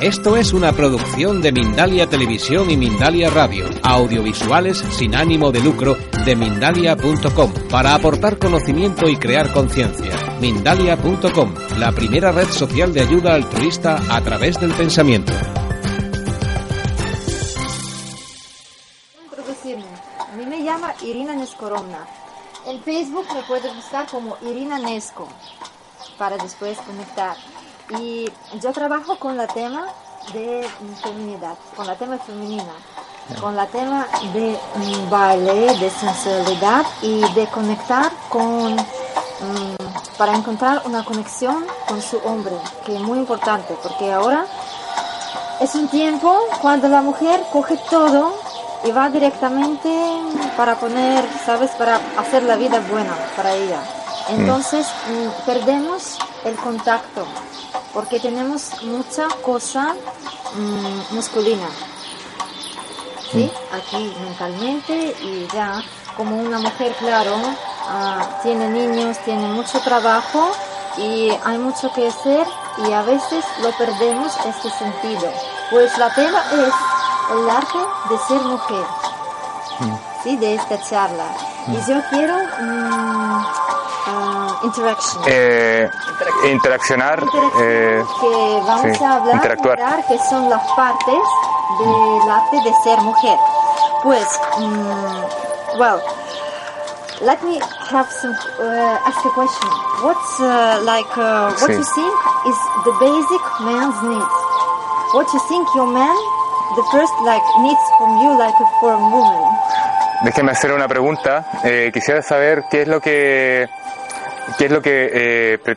[0.00, 5.96] Esto es una producción de Mindalia Televisión y Mindalia Radio, audiovisuales sin ánimo de lucro
[6.24, 10.14] de mindalia.com, para aportar conocimiento y crear conciencia.
[10.40, 15.32] Mindalia.com, la primera red social de ayuda altruista a través del pensamiento.
[20.20, 22.06] A mí me llama Irina Neskorovna.
[22.66, 25.26] En Facebook me puede buscar como Irina Nesco
[26.16, 27.36] para después conectar.
[27.90, 29.86] Y yo trabajo con la tema
[30.32, 30.68] de
[31.02, 32.72] feminidad, con la tema femenina,
[33.40, 40.82] con la tema de mm, baile, de sensualidad y de conectar con, mm, para encontrar
[40.84, 44.44] una conexión con su hombre, que es muy importante, porque ahora
[45.60, 48.34] es un tiempo cuando la mujer coge todo
[48.84, 49.90] y va directamente
[50.56, 51.70] para poner, ¿sabes?
[51.72, 53.80] Para hacer la vida buena para ella.
[54.28, 57.26] Entonces mm, perdemos el contacto
[57.94, 59.94] porque tenemos mucha cosa
[60.54, 61.68] mm, masculina.
[63.32, 63.50] ¿Sí?
[63.72, 65.82] Aquí mentalmente y ya
[66.16, 67.36] como una mujer, claro,
[67.86, 70.50] ah, tiene niños, tiene mucho trabajo
[70.96, 72.46] y hay mucho que hacer
[72.86, 75.30] y a veces lo perdemos este sentido.
[75.70, 76.74] Pues la tema es
[77.36, 77.78] el arte
[78.10, 78.86] de ser mujer,
[80.24, 80.36] ¿sí?
[80.36, 81.26] De esta charla.
[81.68, 83.46] Y yo quiero mm.
[85.26, 85.88] Eh,
[86.50, 87.22] interaccionar,
[87.60, 90.04] eh, que vamos sí, a hablar, interactuar.
[90.06, 91.22] que son las partes
[91.78, 93.36] del arte de ser mujer.
[94.02, 96.00] Pues, mm, well,
[97.22, 97.58] let me
[97.90, 99.68] have some uh, ask a question.
[100.02, 101.74] What's uh, like uh, what Sí.
[101.76, 102.14] you think
[102.46, 104.34] is the basic man's needs?
[105.14, 106.14] What you think your man
[106.76, 109.58] the first like needs from you like for a woman?
[110.22, 111.44] Déjeme hacer una pregunta.
[111.64, 113.68] Eh, quisiera saber qué es lo que
[114.56, 115.76] qué es lo que eh,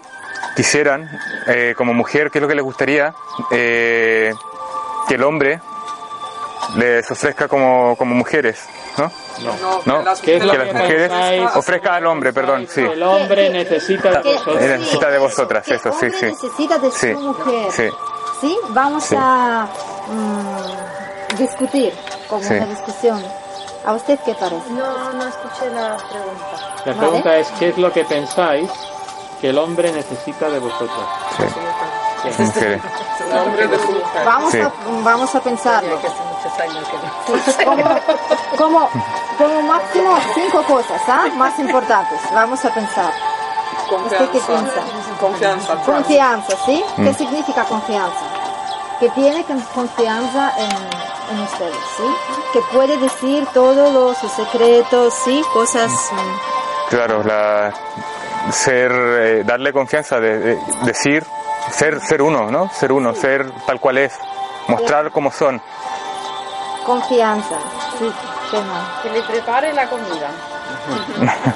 [0.56, 1.10] quisieran
[1.48, 3.14] eh, como mujer, qué es lo que les gustaría
[3.52, 4.34] eh,
[5.08, 5.60] que el hombre
[6.76, 8.64] les ofrezca como, como mujeres,
[8.98, 9.12] ¿no?
[9.44, 10.14] No, ¿No?
[10.22, 11.56] ¿Qué es lo que que las mujeres pensáis?
[11.56, 12.82] ofrezca al hombre, perdón, sí.
[12.82, 14.62] El hombre necesita de Que- vosotros.
[14.62, 16.26] Él necesita de vosotras, que eso, sí, sí.
[16.28, 17.72] necesita de Sí, su mujer.
[17.72, 17.90] sí.
[18.42, 18.58] ¿Sí?
[18.70, 19.16] Vamos Sí.
[19.18, 19.68] a
[20.08, 21.94] mm, discutir,
[22.28, 22.54] como Sí.
[22.54, 23.24] una discusión.
[23.86, 24.70] ¿A usted qué parece?
[24.72, 26.46] No, no escuché la pregunta.
[26.86, 26.98] La Vale.
[27.00, 28.70] pregunta es, ¿qué es lo que pensáis
[29.40, 31.06] que el hombre necesita de vosotros?
[32.24, 32.82] Sí, mujeres.
[34.26, 34.60] Vamos, Sí.
[34.60, 34.72] a,
[35.04, 36.00] vamos a pensarlo.
[36.02, 37.42] Que hace muchos años que no.
[37.44, 37.84] Sí, como,
[38.58, 38.90] como,
[39.38, 41.28] como máximo cinco cosas ¿ah?
[41.36, 42.20] más importantes.
[42.34, 43.12] Vamos a pensar.
[44.06, 44.82] ¿Usted qué piensa?
[45.20, 45.76] Confianza.
[45.86, 46.84] Confianza, ¿sí?
[46.98, 47.04] Mm.
[47.06, 48.20] ¿Qué significa confianza?
[49.00, 50.70] Que tiene con- confianza en,
[51.32, 52.04] en ustedes, ¿sí?
[52.54, 55.44] Que puede decir todos los sus secretos, ¿sí?
[55.54, 55.92] Cosas...
[56.12, 57.72] mm, Claro, la,
[58.52, 61.26] ser, eh, darle confianza, de, de- decir,
[61.72, 62.70] ser, ser uno, ¿no?
[62.74, 64.14] Ser uno, ser tal cual es,
[64.68, 65.62] mostrar cómo son.
[66.86, 67.56] Confianza,
[68.00, 68.12] sí,
[68.50, 69.02] ¿qué más?
[69.04, 70.32] Que le prepare la comida.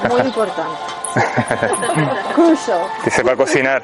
[0.09, 0.79] Muy importante.
[2.35, 3.83] Crucial, Que sepa cocinar.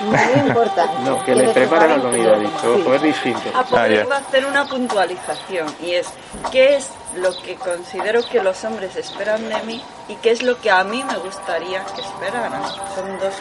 [0.00, 0.94] Muy importante.
[1.04, 2.74] No, que le prepare la comida, ha dicho.
[2.74, 2.82] Sí.
[2.82, 3.40] Ojo, es distinto.
[3.58, 6.08] A poder Ah, hacer una puntualización y es
[6.50, 10.60] qué es lo que considero que los hombres esperan de mí y qué es lo
[10.60, 12.62] que a mí me gustaría que esperaran.
[12.94, 13.34] Son dos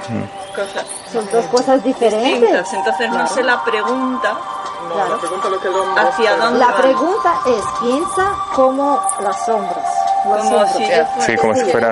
[0.55, 2.39] cosas Son dos cosas diferentes.
[2.41, 2.73] distintas.
[2.73, 4.37] Entonces no sé la pregunta
[4.93, 5.17] Claro.
[5.19, 5.67] Pregunta lo que
[5.99, 9.94] hacia dónde La pregunta es, piensa como las sombras.
[10.25, 10.85] Como si
[11.19, 11.91] Sí, como si fuera.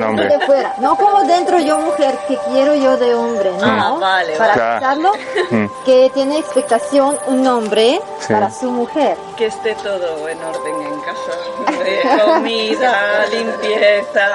[0.79, 3.65] No como dentro yo mujer que quiero yo de hombre, ¿no?
[3.65, 4.79] Ah, vale, Para Claro.
[4.79, 5.11] pensarlo,
[5.51, 5.65] Mm.
[5.85, 8.33] que tiene expectación un hombre Sí.
[8.33, 9.17] para su mujer.
[9.37, 11.83] que esté todo en orden en casa.
[11.83, 14.27] De comida, limpieza.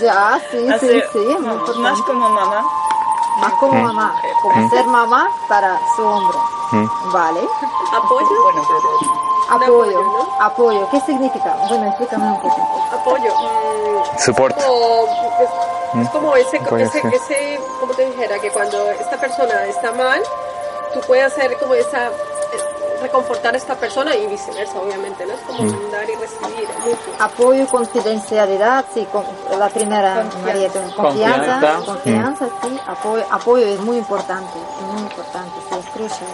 [0.00, 1.78] Ya, sí, Así, sí, sí, importante.
[1.80, 2.64] más como mamá.
[3.40, 3.82] Más como Mm.
[3.86, 6.38] mamá, como ser mamá para su hombre.
[6.72, 7.12] Mm.
[7.12, 7.40] Vale.
[7.92, 9.25] Apoyo.
[9.48, 10.88] Apoyo, apoyo, apoyo.
[10.90, 11.56] ¿Qué significa?
[11.68, 12.56] Bueno, explícame un poco.
[12.92, 13.32] Apoyo.
[13.34, 14.56] mm, Support.
[14.56, 15.16] como-
[15.96, 17.08] es, es como ese, Apoyo, ese, sí.
[17.12, 20.20] ese, como te dijera, que cuando esta persona está mal,
[20.92, 25.34] tú puedes hacer como esa, es- reconfortar a esta persona y viceversa, obviamente, ¿no?
[25.34, 27.14] Es como dar y recibir, mutuo.
[27.20, 29.24] Apoyo confidencialidad, sí, con,
[29.58, 31.84] la primera María, con confianza, Confianza.
[31.92, 36.30] confianza, sí, apoyo, apoyo es muy importante, es muy importante, sí, es crucial.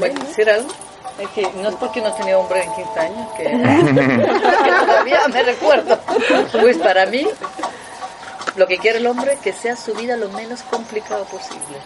[0.00, 0.68] ¿Me decir algo?
[1.18, 5.42] Es que no es porque no tenía hombre en 15 años, que, que todavía me
[5.42, 5.98] recuerdo.
[6.60, 7.26] Pues para mí,
[8.54, 11.78] lo que quiere el hombre que sea su vida lo menos complicado posible.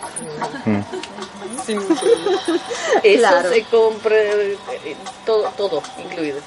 [3.02, 3.49] Eso Claro.
[3.50, 6.40] se compre eh, todo, todo incluido.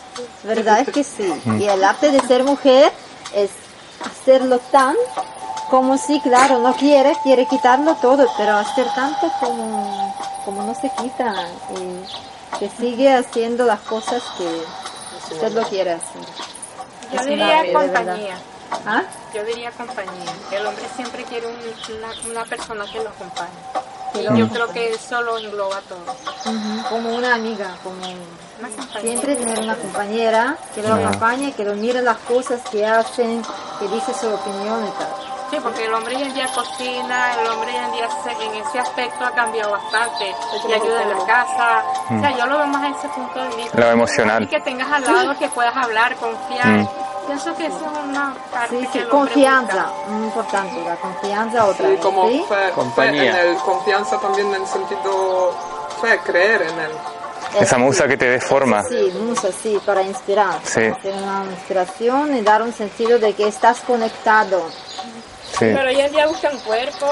[0.43, 1.33] ¿Verdad es que sí?
[1.59, 2.91] Y el arte de ser mujer
[3.33, 3.49] es
[4.05, 4.95] hacerlo tan
[5.69, 10.15] como si, claro, no quiere, quiere quitarlo todo, pero hacer tanto como,
[10.45, 11.33] como no se quita
[11.71, 12.03] y
[12.59, 14.63] que sigue haciendo las cosas que
[15.33, 16.21] usted lo quiere hacer.
[17.11, 18.37] Yo Es diría compañía.
[18.85, 19.03] ¿Ah?
[19.33, 20.31] Yo diría compañía.
[20.51, 23.49] El hombre siempre quiere un- una, una persona que lo acompañe.
[24.15, 24.49] Y yo acompañe.
[24.53, 25.99] creo que eso lo engloba todo.
[26.45, 27.97] Ujú, Como una amiga, como
[28.59, 28.69] Una
[29.01, 33.43] siempre tener una compañera que lo acompañe, que lo mire las cosas que hacen,
[33.79, 35.34] que dice su opinión y tal.
[35.51, 38.55] Sí, porque el hombre hoy en día cocina, el hombre hoy en día se- en
[38.55, 40.33] ese aspecto ha cambiado bastante.
[40.67, 41.83] Y ayuda en la casa.
[42.09, 43.79] O sea, yo lo veo más en ese punto de vista.
[43.79, 44.43] Lo emocional.
[44.43, 46.67] Y que tengas al lado, que puedas hablar, confiar.
[46.67, 46.87] Mm.
[47.27, 50.95] Pienso que eso es una parte Sí, que sí, el hombre confianza, muy importante, la
[50.97, 52.45] confianza otra Sí, vez, como ¿sí?
[52.47, 53.41] fe, fe Compañía.
[53.41, 55.51] en el confianza también en el sentido
[56.01, 56.91] fe, creer en él.
[57.59, 58.83] Esa musa que te dé forma.
[58.83, 60.59] Sí, musa, sí, para inspirar.
[60.63, 60.83] Sí.
[60.85, 64.61] Hacer una inspiración y dar un sentido de que estás conectado.
[65.57, 65.71] Sí.
[65.73, 67.07] Pero en día buscan cuerpo,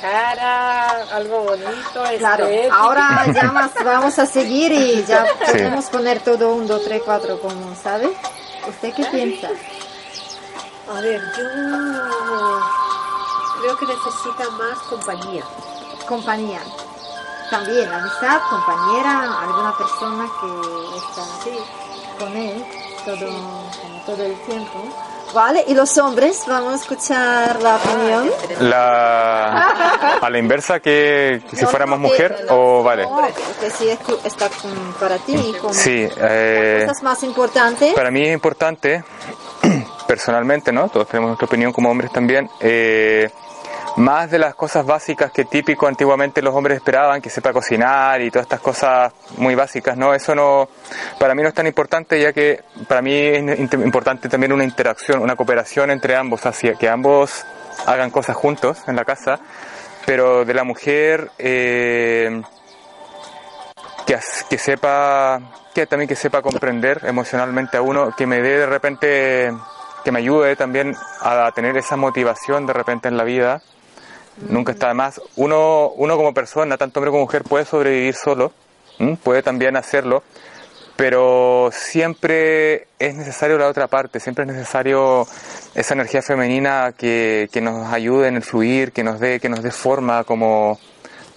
[0.00, 2.74] cara, algo bonito, Claro, estético.
[2.74, 7.40] ahora ya más vamos a seguir y ya podemos poner todo un, dos, tres, cuatro,
[7.40, 8.10] como, ¿sabe?
[8.68, 9.48] ¿Usted qué piensa?
[10.94, 11.44] A ver, yo
[13.60, 15.44] creo que necesita más compañía.
[16.08, 16.60] Compañía.
[17.50, 21.58] También, amistad, compañera, alguna persona que está así
[22.18, 22.64] con él
[23.04, 23.26] todo,
[23.80, 24.84] como todo el tiempo.
[25.34, 28.30] Vale, y los hombres, vamos a escuchar la opinión.
[28.60, 33.06] La, a la inversa que, que si No, fuéramos no, mujer o vale.
[33.60, 34.48] Que si es está
[34.98, 37.94] para ti, como Sí, eh, cosas más importantes.
[37.94, 39.04] para mí es importante,
[40.06, 40.88] personalmente, ¿no?
[40.88, 42.48] Todos tenemos nuestra opinión como hombres también.
[42.60, 43.30] eh,
[43.98, 48.30] más de las cosas básicas que típico antiguamente los hombres esperaban, que sepa cocinar y
[48.30, 50.14] todas estas cosas muy básicas, ¿no?
[50.14, 50.68] Eso no,
[51.18, 55.20] para mí no es tan importante ya que para mí es importante también una interacción,
[55.20, 57.44] una cooperación entre ambos, hacia que ambos
[57.86, 59.40] hagan cosas juntos en la casa,
[60.06, 62.40] pero de la mujer eh,
[64.06, 64.16] que,
[64.48, 65.40] que sepa,
[65.74, 69.52] que también que sepa comprender emocionalmente a uno, que me dé de repente,
[70.04, 73.60] que me ayude también a tener esa motivación de repente en la vida.
[74.48, 75.20] Nunca está de más.
[75.36, 78.52] Uno, uno como persona, tanto hombre como mujer, puede sobrevivir solo,
[78.98, 79.16] ¿m?
[79.22, 80.22] puede también hacerlo,
[80.96, 85.26] pero siempre es necesario la otra parte, siempre es necesario
[85.74, 89.62] esa energía femenina que, que nos ayude en el fluir, que nos dé, que nos
[89.62, 90.78] dé forma, como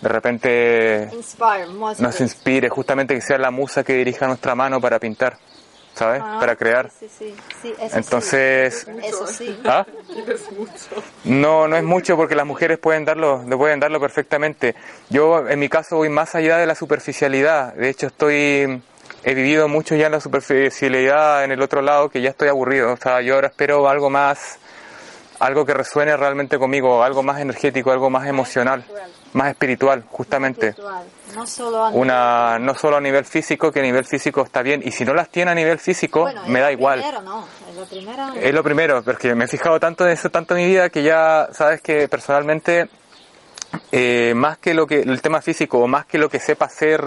[0.02, 1.68] de repente Inspire,
[2.00, 5.38] nos inspire, justamente que sea la musa que dirija nuestra mano para pintar,
[5.94, 6.22] ¿sabes?
[6.24, 6.90] Ah, para crear.
[7.00, 8.92] Sí, sí, sí, eso Entonces, sí.
[9.04, 9.60] Eso sí.
[9.66, 9.86] ¿Ah?
[10.28, 11.04] Es mucho.
[11.26, 14.76] No, no es mucho porque las mujeres pueden darlo, lo pueden darlo perfectamente.
[15.10, 17.74] Yo en mi caso voy más allá de la superficialidad.
[17.74, 18.82] De hecho estoy,
[19.24, 22.94] he vivido mucho ya en la superficialidad en el otro lado que ya estoy aburrido.
[22.94, 24.60] O sea, yo ahora espero algo más,
[25.42, 28.86] algo que resuene realmente conmigo, algo más energético, algo más emocional,
[29.34, 30.76] más espiritual, justamente.
[31.36, 34.82] No solo a Una, no solo a nivel físico, que a nivel físico está bien,
[34.86, 37.00] y si no las tiene a nivel físico, Bueno, me da lo igual.
[37.00, 38.34] Primero, no, es lo primero.
[38.36, 41.02] Es lo primero, porque me he fijado tanto en eso, tanto en mi vida, que
[41.02, 42.88] ya sabes que personalmente,
[43.92, 47.02] eh, más que lo que el tema físico, o más que lo que sepa hacer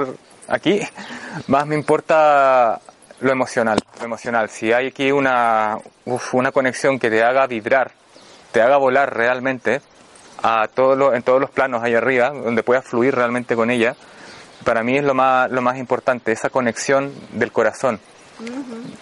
[0.49, 0.81] aquí,
[1.47, 2.81] más me importa
[3.21, 3.79] lo emocional.
[4.01, 4.49] Lo emocional.
[4.49, 7.93] Si hay aquí una, uf, una conexión que te haga vibrar,
[8.55, 9.81] te haga volar realmente
[10.41, 13.97] a todos los, en todos los planos ahí arriba, donde puedas fluir realmente con ella,
[14.63, 17.99] para mí es lo más, lo más importante, esa conexión del corazón.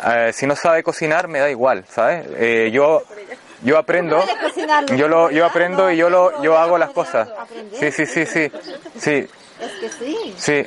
[0.06, 2.26] Eh, si no sabe cocinar, me da igual, ¿sabes?
[2.38, 3.02] Eh, yo,
[3.62, 4.24] yo aprendo,
[4.96, 7.28] yo lo, yo aprendo y yo lo, yo hago las cosas.
[7.78, 8.50] Sí, sí, sí, sí,
[8.98, 9.28] sí,
[9.62, 10.34] Es que sí.
[10.36, 10.66] sí.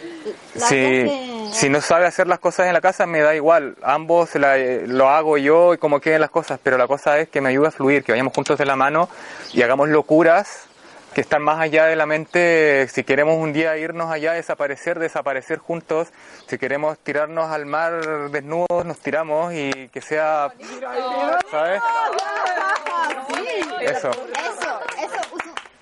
[0.55, 3.75] La Si, gente- si no sabe hacer las cosas en la casa, me da igual.
[3.83, 7.41] Ambos la- lo hago yo y como queden las cosas, pero la cosa es que
[7.41, 9.09] me ayude a fluir, que vayamos juntos de la mano
[9.53, 10.67] y hagamos locuras
[11.13, 12.87] que están más allá de la mente.
[12.89, 16.09] Si queremos un día irnos allá, desaparecer, desaparecer juntos.
[16.47, 20.49] Si queremos tirarnos al mar desnudos, nos tiramos y que sea,
[21.51, 21.81] ¿sabes?
[23.81, 24.09] Eso.
[24.11, 25.21] Eso, eso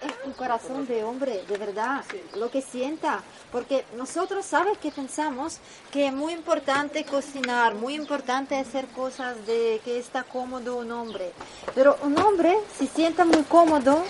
[0.05, 2.03] es un- corazón de hombre, de verdad,
[2.35, 3.21] lo que sienta.
[3.51, 5.57] Porque nosotros, ¿sabes qué pensamos?
[5.91, 11.31] Que es muy importante cocinar, muy importante hacer cosas de que está cómodo un hombre.
[11.75, 14.03] Pero un hombre, si sienta muy cómodo,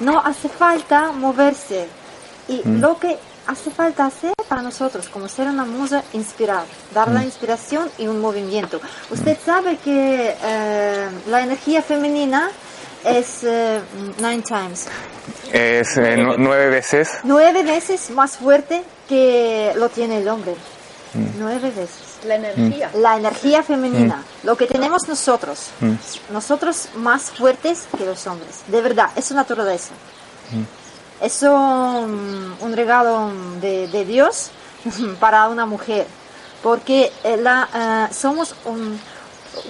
[0.00, 1.86] no hace falta moverse.
[2.48, 2.80] Y Mm.
[2.80, 7.90] lo que hace falta hacer para nosotros, como ser una musa, inspirar, dar la inspiración
[7.98, 8.80] y un movimiento.
[9.10, 12.50] Usted sabe que eh, la energía femenina
[13.04, 13.80] es eh,
[14.18, 14.86] nine times,
[15.52, 17.08] Es eh, nu- nueve veces.
[17.24, 20.54] nueve veces más fuerte que lo tiene el hombre.
[21.38, 21.90] Nueve veces.
[22.24, 22.90] La energía.
[22.94, 25.94] La energía femenina, lo que tenemos nosotros, Mm.
[26.32, 28.60] nosotros más fuertes que los hombres.
[28.68, 29.92] De verdad, es su naturaleza.
[31.20, 34.50] Es un, un regalo de, de Dios
[35.20, 36.06] para una mujer,
[36.62, 38.98] porque eh, la, eh, somos un,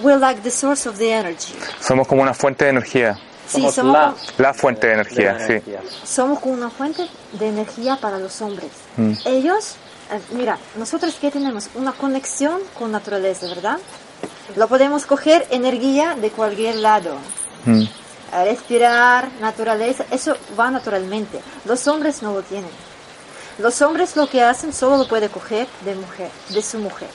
[0.03, 1.53] we're like the source of the energy.
[1.79, 3.17] Somos como una fuente de energía.
[3.47, 5.51] Sí, somos, la, como- La fuente de energía, de la sí.
[5.53, 5.79] energía.
[6.05, 8.69] somos como una fuente de energía para los hombres.
[8.97, 9.11] Mm.
[9.25, 9.75] Ellos,
[10.11, 13.77] eh, mira, nosotros que tenemos una conexión con naturaleza, ¿verdad?
[14.55, 17.15] Lo podemos coger energía de cualquier lado.
[17.65, 17.83] Mm.
[18.45, 21.41] Respirar, naturaleza, eso va naturalmente.
[21.65, 22.69] Los hombres no lo tienen.
[23.57, 27.09] Los hombres lo que hacen solo lo puede coger de mujer, de su mujer.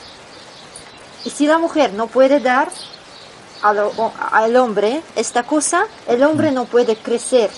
[1.27, 2.71] Y si la mujer no puede dar
[3.61, 7.51] al, hombre esta cosa, el hombre no puede crecer.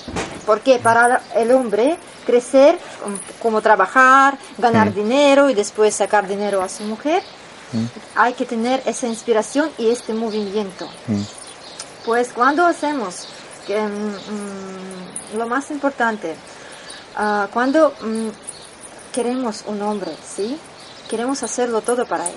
[0.47, 6.69] Porque para el hombre crecer, um, como trabajar, ganar dinero y después sacar dinero a
[6.71, 7.23] su mujer,
[8.17, 10.89] hay que tener esa inspiración y este movimiento.
[12.07, 13.29] Pues cuando hacemos,
[13.67, 16.35] que, mm, mm, lo más importante,
[17.17, 18.29] ah, cuando mm,
[19.13, 20.59] queremos un hombre, ¿sí?
[21.11, 22.37] Queremos hacerlo todo para él,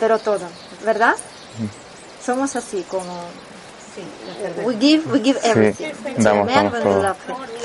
[0.00, 0.48] pero todo,
[0.84, 1.14] ¿verdad?
[2.24, 3.04] Somos así como...
[4.64, 5.92] We give, we give everything.
[5.92, 7.16] Sí, damos, damos todo.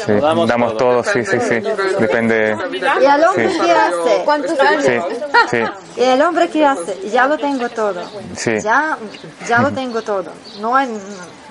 [0.06, 1.04] Sí, damos damos todo.
[1.04, 1.62] sí, sí, sí.
[2.00, 2.58] Depende.
[3.02, 3.60] ¿Y el hombre Sí.
[3.62, 4.22] qué hace?
[4.26, 5.06] ¿Cuántos Sí, años?
[5.52, 5.58] sí,
[6.02, 7.10] ¿Y el hombre qué hace?
[7.10, 8.02] Ya lo tengo todo.
[8.36, 8.60] sí.
[8.60, 8.98] Ya,
[9.48, 10.32] ya lo tengo todo.
[10.60, 10.90] No, hay,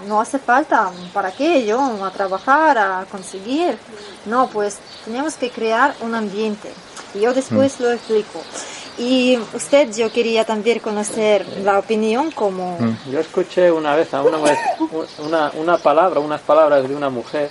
[0.07, 1.81] no hace falta, ¿para qué yo?
[2.05, 3.79] A trabajar, a conseguir.
[4.27, 6.71] No, pues tenemos que crear un ambiente.
[7.15, 8.43] Y yo después lo explico.
[8.97, 12.79] Y usted, yo quería también conocer la opinión como...
[13.11, 14.39] Yo escuché una vez a una,
[15.19, 17.51] una, una palabra, unas palabras de una mujer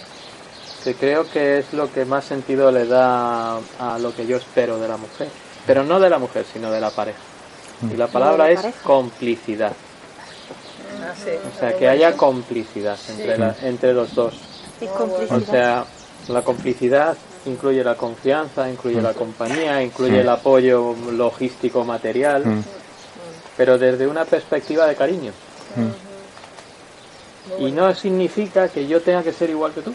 [0.84, 4.80] que creo que es lo que más sentido le da a lo que yo espero
[4.80, 5.28] de la mujer.
[5.66, 7.20] Pero no de la mujer, sino de la pareja.
[7.92, 8.80] Y la palabra la es pareja.
[8.84, 9.74] complicidad.
[11.02, 11.14] Ah.
[11.56, 14.34] O sea, que haya complicidad entre, la- entre los dos.
[14.82, 15.86] y O sea,
[16.30, 22.64] la complicidad incluye la confianza, incluye la compañía, incluye el apoyo logístico material, Mm.
[23.58, 25.32] pero desde una perspectiva de cariño.
[27.60, 29.94] Y no significa que yo tenga que ser igual que tú,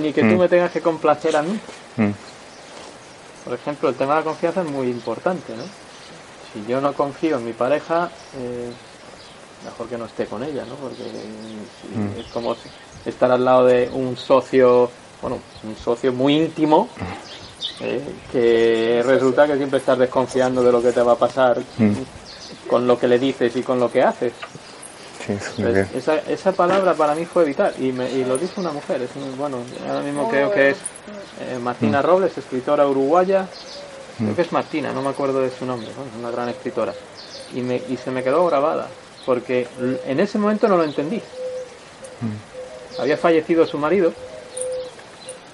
[0.00, 1.58] ni que tú me tengas que complacer a mí.
[1.96, 2.10] Mm.
[3.44, 5.64] Por ejemplo, el tema de la confianza es muy importante, ¿no?
[6.52, 8.70] Si yo no confío en mi pareja, eh,
[9.64, 10.74] mejor que no esté con ella, ¿no?
[10.76, 12.68] Porque si- es como si-
[13.04, 16.88] estar al lado de un socio, bueno, un socio muy íntimo,
[17.80, 18.00] eh,
[18.32, 21.58] que resulta que siempre estás desconfiando de lo que te va a pasar
[22.68, 24.32] con lo que le dices y con lo que haces.
[25.26, 25.98] Sí, eso es Entonces, bien.
[26.00, 29.02] esa, esa palabra para mí fue vital y, me, y lo dice una mujer.
[29.02, 29.58] Es bueno,
[29.88, 30.76] ahora mismo creo que es
[31.40, 33.46] eh, Martina Robles, escritora uruguaya.
[34.16, 36.92] Creo que es Martina, no me acuerdo de su nombre, una gran escritora.
[37.54, 38.88] Y, me, y se me quedó grabada,
[39.24, 39.68] porque
[40.06, 41.22] en ese momento no lo entendí.
[42.98, 44.12] Había fallecido su marido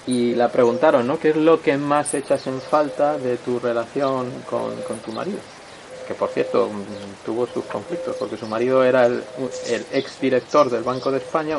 [0.07, 1.17] y la preguntaron, ¿no?
[1.19, 5.39] ¿Qué es lo que más echas en falta de tu relación con, con tu marido?
[6.07, 9.23] Que por cierto mm, tuvo sus conflictos, porque su marido era el,
[9.69, 11.57] el ex director del Banco de España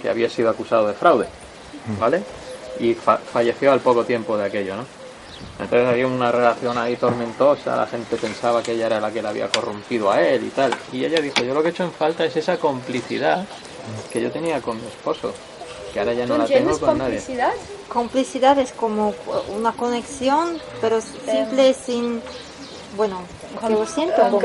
[0.00, 1.26] que había sido acusado de fraude,
[1.98, 2.22] ¿vale?
[2.78, 4.84] Y fa- falleció al poco tiempo de aquello, ¿no?
[5.58, 9.28] Entonces había una relación ahí tormentosa, la gente pensaba que ella era la que le
[9.28, 10.72] había corrompido a él y tal.
[10.92, 13.46] Y ella dijo, yo lo que he hecho en falta es esa complicidad
[14.12, 15.32] que yo tenía con mi esposo,
[15.96, 17.16] que ahora ya no la tengo con nadie.
[17.16, 17.52] complicidad?
[17.88, 19.14] Complicidad es como
[19.56, 22.20] una conexión, pero simple, sin...
[22.98, 23.22] Bueno,
[23.68, 24.40] lo siento.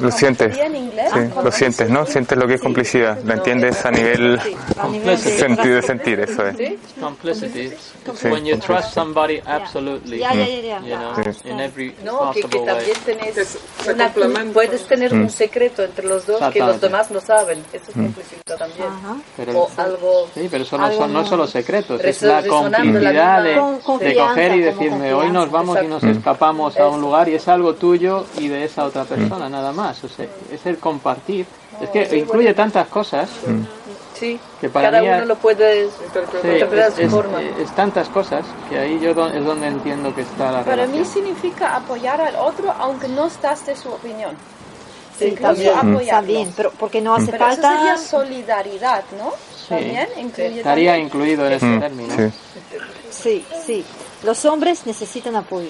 [0.00, 0.56] Lo sientes.
[0.56, 2.06] Sí, lo sientes, ¿no?
[2.06, 3.18] Sientes lo que es complicidad.
[3.24, 4.40] Lo entiendes a nivel
[5.18, 6.56] sentido de sentir, eso es.
[7.00, 7.70] Complicity.
[8.14, 8.28] Sí.
[8.28, 10.18] when you trust somebody absolutely.
[10.18, 10.26] You
[10.96, 11.48] know, Sí.
[11.48, 14.12] in every No, que, que también tenés una-
[14.52, 17.62] puedes tener un secreto entre los dos que los demás no saben.
[17.72, 18.88] Eso es complicidad también.
[19.36, 23.42] Pero- O algo Sí, pero eso no son no solo secretos, es la complicidad la
[23.42, 23.54] de,
[24.04, 26.18] de coger y decirme, hoy nos vamos y nos Exacto.
[26.18, 30.02] escapamos a un lugar y es algo tuyo y de esa otra persona, nada más.
[30.04, 31.46] O sea, es el compartir.
[31.80, 33.28] Es que incluye tantas cosas
[34.14, 37.42] Sí, que para cada mí uno es- lo puede sí, interpretar a es, es- forma.
[37.42, 40.92] es tantas cosas que ahí yo do- es donde entiendo que está la Para mí
[40.98, 41.24] relación.
[41.24, 44.36] significa apoyar al otro aunque no estás de su opinión.
[45.18, 46.00] Sí, Incluso también, apoyarlo.
[46.00, 47.76] está bien, pero porque no hace Pero eso falta...
[47.78, 49.32] sería solidaridad, ¿no?
[49.68, 51.06] También incluye Estaría también.
[51.06, 52.14] incluido en ese Mm, término.
[52.16, 52.32] sí.
[53.10, 53.84] Sí, sí.
[54.24, 55.68] Los hombres necesitan apoyo,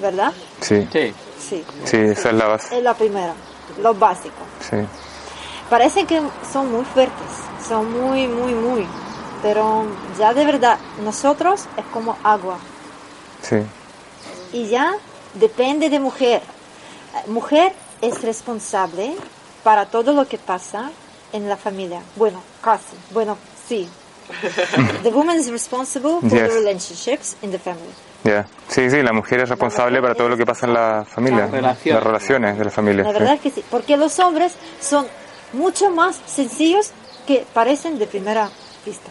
[0.00, 0.32] ¿verdad?
[0.60, 0.86] Sí.
[0.92, 1.14] Sí.
[1.38, 1.64] Sí.
[1.84, 2.76] Sí, esa es la base.
[2.76, 3.34] Es la primera,
[3.80, 4.34] lo básico.
[4.60, 4.76] Sí.
[5.70, 6.20] Parece que
[6.52, 7.26] son muy fuertes,
[7.66, 8.86] son muy, muy, muy.
[9.42, 9.84] Pero
[10.18, 12.58] ya de verdad, nosotros es como agua.
[13.42, 13.56] Sí.
[14.52, 14.94] Y ya
[15.34, 16.42] depende de mujer.
[17.26, 19.14] Mujer es responsable
[19.62, 20.90] para todo lo que pasa
[21.32, 22.00] en la familia.
[22.16, 22.96] Bueno, casi.
[23.12, 23.36] Bueno,
[23.68, 23.88] sí.
[25.02, 26.48] The woman is responsible for Yes.
[26.48, 27.92] the relationships in the family.
[28.24, 28.46] Ya.
[28.68, 31.40] Sí, sí, la mujer es responsable para todo lo que pasa en la familia.
[31.40, 31.94] Las relaciones.
[31.94, 33.04] Las relaciones de la familia.
[33.04, 33.18] La sí.
[33.18, 35.06] verdad es que sí, porque los hombres son
[35.52, 36.90] mucho más sencillos
[37.26, 38.50] que parecen de primera
[38.84, 39.10] vista.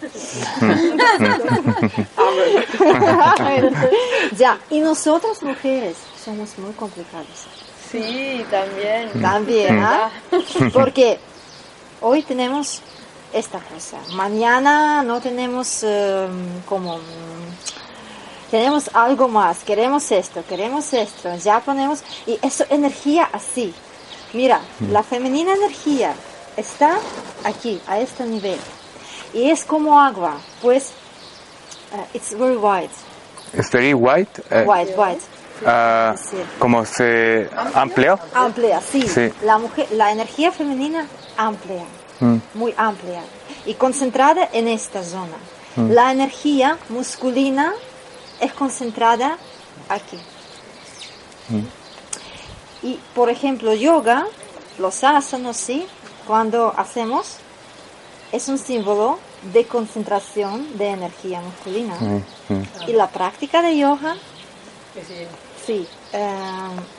[4.38, 7.48] ya, y nosotras mujeres somos muy complicadas.
[7.92, 9.22] Sí, también.
[9.22, 10.10] También, ¿ah?
[10.74, 11.20] Porque
[12.02, 12.82] hoy tenemos
[13.34, 16.28] esta cosa, mañana no tenemos eh,
[16.66, 17.00] como...
[18.48, 22.04] mm, Tenemos algo más, queremos esto, queremos esto, ya ponemos...
[22.26, 23.74] Y eso, energía así.
[24.34, 24.60] Mira,
[24.92, 26.14] la femenina energía
[26.58, 26.98] está
[27.44, 28.60] aquí, a este nivel.
[29.34, 30.92] Y es como agua, pues...
[31.94, 32.94] uh, it's very white,
[33.54, 34.42] Es very white.
[34.50, 35.22] eh, white, white.
[36.18, 36.38] Sí.
[36.60, 38.20] como se amplio.
[38.34, 39.02] Amplia, sí.
[39.08, 39.32] Sí.
[39.44, 41.84] La mujer, la energía femenina amplia,
[42.20, 42.38] Mm.
[42.56, 43.22] muy amplia
[43.68, 45.38] y concentrada en esta zona.
[45.76, 45.92] Mm.
[45.92, 47.74] La energía masculina
[48.40, 49.38] es concentrada
[49.90, 50.18] aquí.
[52.84, 54.26] Y por ejemplo, yoga,
[54.78, 55.88] los asanos, sí,
[56.26, 57.38] cuando hacemos,
[58.32, 59.18] es un símbolo
[59.54, 61.96] de concentración de energía masculina.
[62.00, 62.64] Mm, mm.
[62.88, 64.16] Y la práctica de yoga,
[65.66, 66.36] sí, eh,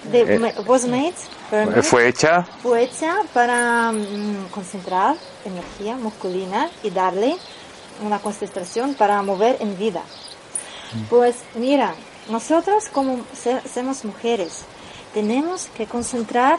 [0.05, 1.15] de- Eh, was made,
[1.51, 2.47] me, Fue hecha.
[2.63, 7.37] fue hecha para mm, concentrar energía masculina y darle
[8.05, 10.03] una concentración para mover en vida.
[11.11, 11.95] Pues mira,
[12.31, 14.63] nosotros como se- somos mujeres,
[15.15, 16.59] tenemos que concentrar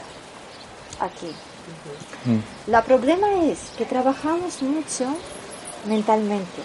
[1.00, 1.32] aquí.
[2.68, 5.06] La problema es que trabajamos mucho
[5.86, 6.62] mentalmente,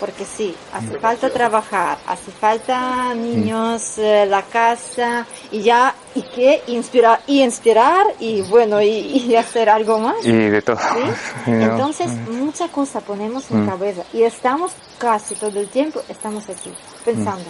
[0.00, 6.62] porque sí, hace falta trabajar, hace falta niños, eh, la casa y ya, y que
[6.68, 10.16] inspirar, y inspirar y bueno, y, y hacer algo más.
[10.24, 10.78] Y de todo.
[11.46, 13.66] Entonces, mucha cosa ponemos en Mm.
[13.68, 16.72] cabeza y estamos casi todo el tiempo, estamos aquí,
[17.04, 17.44] pensando,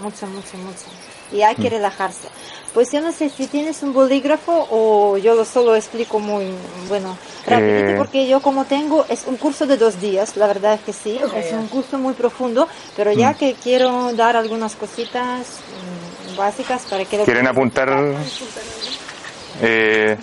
[0.00, 0.86] mucho, mucho, mucho.
[1.32, 1.72] Y hay que Mm.
[1.72, 2.28] relajarse.
[2.74, 6.46] Pues yo no sé si tienes un bolígrafo o yo lo solo explico muy,
[6.88, 7.16] bueno,
[7.46, 7.94] rapidito, Eh.
[7.98, 11.18] porque yo como tengo, es un curso de dos días, la verdad es que sí,
[11.36, 12.66] es un curso muy profundo,
[12.96, 13.34] pero ya Mm.
[13.36, 15.46] que quiero dar algunas cositas
[16.32, 17.90] mm, básicas para que ¿Quieren apuntar?
[19.60, 20.16] Eh,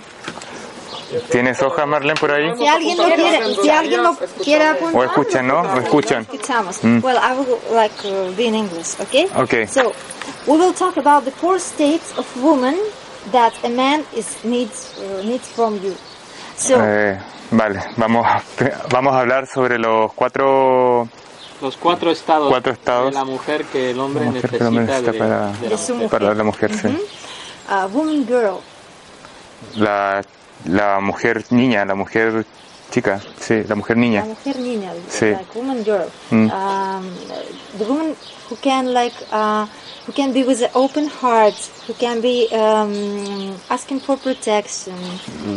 [1.31, 2.51] ¿Tienes hoja, Marlene, por ahí?
[2.57, 5.61] Si alguien lo quiere, si alguien lo quiere apuntar, O escuchan, ¿no?
[5.61, 6.21] O escuchan.
[6.23, 6.83] escuchamos.
[6.83, 7.03] Mm.
[7.03, 9.27] Well, I would like to be in English, okay?
[9.35, 9.65] Okay.
[9.67, 9.91] So,
[10.47, 12.75] we will talk about the four states of woman
[13.31, 15.95] that a man is needs uh, needs from you.
[16.55, 17.17] So, Eh,
[17.51, 18.43] vale, vamos, a-
[18.91, 21.07] vamos a hablar sobre los cuatro,
[21.61, 23.05] Los cuatro estados, Cuatro estados.
[23.11, 25.69] de la mujer que el hombre mujer necesita, el hombre necesita de, para, de la
[25.69, 26.09] De su mujer.
[26.09, 26.87] para la mujer, sí.
[26.87, 28.59] uh, woman girl,
[29.75, 30.21] La,
[30.65, 32.45] la mujer niña, la mujer
[32.91, 34.25] chica, sí, la mujer la niña.
[34.25, 35.25] mujer niña, Sí.
[35.31, 36.51] like woman girl, Mm.
[36.51, 37.09] um,
[37.77, 38.15] the woman
[38.49, 39.65] who can like uh,
[40.07, 41.53] who can be with an open heart,
[41.87, 44.95] who can be um, asking for protection.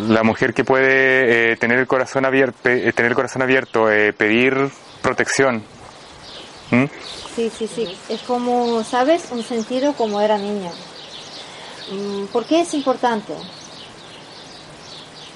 [0.09, 4.71] La mujer que puede eh, tener el corazón abierto, tener el corazón abierto, eh, pedir
[5.01, 5.63] protección.
[6.71, 6.85] ¿Mm?
[7.35, 7.97] Sí, sí, sí.
[8.11, 9.29] Es como, ¿sabes?
[9.31, 10.71] Un sentido como era niña.
[11.91, 13.33] Mm, ¿Por qué es importante?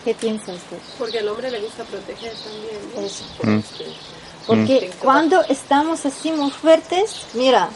[0.06, 0.76] ¿Qué piensa usted?
[1.00, 2.78] Porque al hombre le gusta proteger también.
[2.94, 3.02] ¿no?
[3.02, 3.24] Eso.
[3.42, 3.60] Mm.
[4.46, 7.68] Porque cuando estamos así muy fuertes, mira,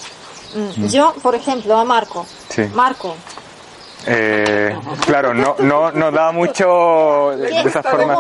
[0.55, 2.25] mm, yo, por ejemplo, a Marco.
[2.49, 2.63] Sí.
[2.73, 3.17] Marco,
[4.07, 8.19] Eh, claro, no, no, no da mucho de, esas formas.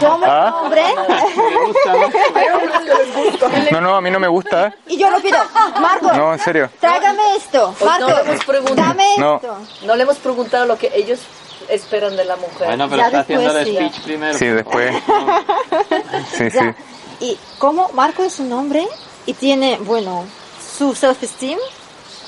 [0.00, 0.60] como ¿Ah?
[0.62, 0.82] hombre,
[3.72, 4.72] No, no, a mí no me gusta.
[4.86, 5.36] y yo lo pido,
[5.80, 6.70] Marco, No, en serio.
[6.80, 8.88] trágame esto, no Marco, le hemos preguntado.
[8.88, 9.36] dame No.
[9.36, 9.58] esto.
[9.84, 11.20] No le hemos preguntado lo que ellos
[11.70, 12.66] esperan de la mujer.
[12.66, 13.88] Bueno, pero Ya está haciendo después el sí.
[13.88, 14.38] speech primero.
[14.38, 14.94] Sí, después.
[16.36, 16.58] Sí, sí.
[17.20, 18.86] Y como Marco es un hombre
[19.26, 20.24] y tiene, bueno,
[20.76, 21.58] su self-esteem,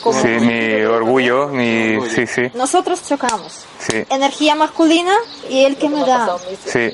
[0.03, 2.01] como Sí, mi orgullo, mi.
[2.09, 2.43] Sí, sí.
[2.55, 3.65] nosotros chocamos.
[3.79, 4.05] Sí.
[4.11, 5.13] Energía masculina
[5.49, 6.91] y él que me da Sí.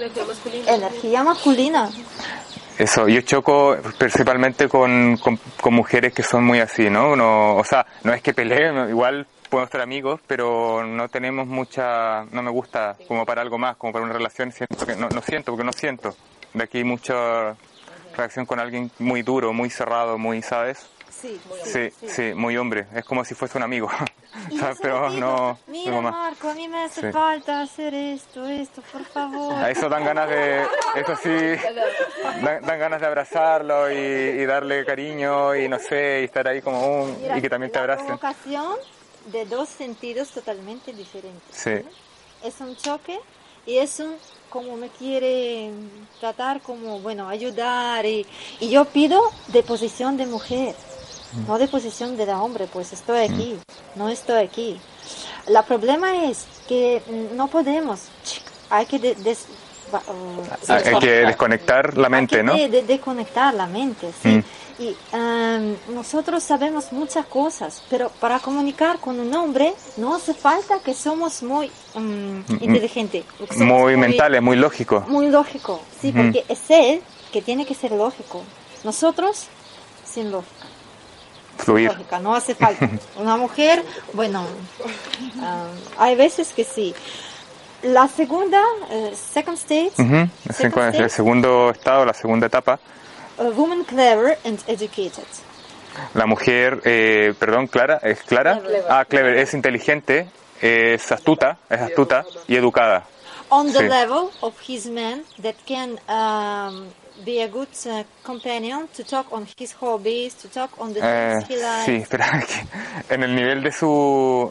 [0.67, 1.89] energía masculina.
[2.79, 7.17] Eso, yo choco principalmente con, con, con mujeres que son muy así, ¿no?
[7.17, 12.25] No, o sea, no es que peleen, igual podemos ser amigos, pero no tenemos mucha,
[12.33, 15.23] no me gusta como para algo más, como para una relación, siento que no, no
[15.23, 16.15] siento, porque no siento.
[16.55, 17.55] De aquí mucha
[18.17, 20.87] reacción con alguien muy duro, muy cerrado, muy, ¿sabes?
[21.11, 22.87] Sí, Sí, sí, muy hombre.
[22.95, 23.89] Es como si fuese un amigo.
[24.51, 24.77] Y ¿sabes?
[24.77, 26.13] yo Pero no, digo, no Mira, más.
[26.13, 27.11] Marco, a mí me hace Sí.
[27.11, 29.55] falta hacer esto, esto, por favor.
[29.55, 30.63] A eso dan ganas de,
[30.95, 31.57] eso sí,
[32.43, 36.61] dan, dan ganas de abrazarlo y, y darle cariño y no sé, y estar ahí
[36.61, 38.19] como un, Mira, y que también te abracen.
[39.27, 41.43] De dos sentidos totalmente diferentes.
[41.51, 41.71] Sí,
[42.45, 43.19] Es un choque
[43.67, 44.15] y es un
[44.51, 45.71] como me quiere
[46.21, 48.25] tratar como, bueno, ayudar y,
[48.61, 50.75] y yo pido de posición de mujer,
[51.47, 53.59] no de posición de hombre, pues estoy aquí,
[53.97, 54.81] no estoy aquí.
[55.49, 58.01] La problema es que mm, no podemos,
[58.71, 59.47] hay que de- des-
[59.93, 59.97] uh,
[60.69, 62.55] Ah, hay que desconectar la mente, ¿no?
[62.55, 64.29] de, de- desconectar la mente, sí.
[64.29, 64.45] Mm.
[64.79, 70.81] Y em, nosotros sabemos muchas cosas, pero para comunicar con un hombre no hace falta
[70.81, 73.25] que somos muy mm, inteligentes.
[73.57, 75.03] somos Muy mentales, muy lógico.
[75.09, 78.43] Muy lógico, sí, porque es él que tiene que ser lógico.
[78.85, 79.47] Nosotros,
[80.05, 80.67] sin lógica.
[81.57, 81.89] Fluir.
[81.89, 82.91] Lógica, no hace falta.
[83.19, 84.45] Una mujer, bueno,
[85.41, 86.95] ah, hay veces que sí.
[87.83, 89.93] La segunda, eh, second stage,
[90.51, 92.79] second el stage, segundo estado, la segunda etapa.
[93.39, 95.25] A woman clever and educated.
[96.15, 98.61] La mujer, eh, perdón, Clara, ¿es Clara?
[98.61, 98.85] Clever.
[98.89, 100.27] Ah, clever, es inteligente,
[100.61, 103.05] es astuta, es astuta y educada.
[103.49, 103.89] On the Sí.
[103.89, 106.89] level of his man that can um,
[107.25, 111.35] be a good uh, companion to talk on his hobbies, to talk on the Eh,
[111.39, 111.85] things he likes.
[111.87, 114.51] sí, espera, que en el nivel de su...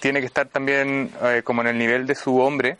[0.00, 2.78] Tiene que estar también eh, como en el nivel de su hombre,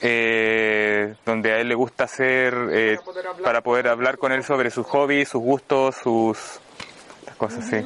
[0.00, 2.98] eh, donde a él le gusta hacer, eh,
[3.42, 6.38] para poder hablar con él sobre sus hobbies, sus gustos, sus
[7.36, 7.76] cosas, sí.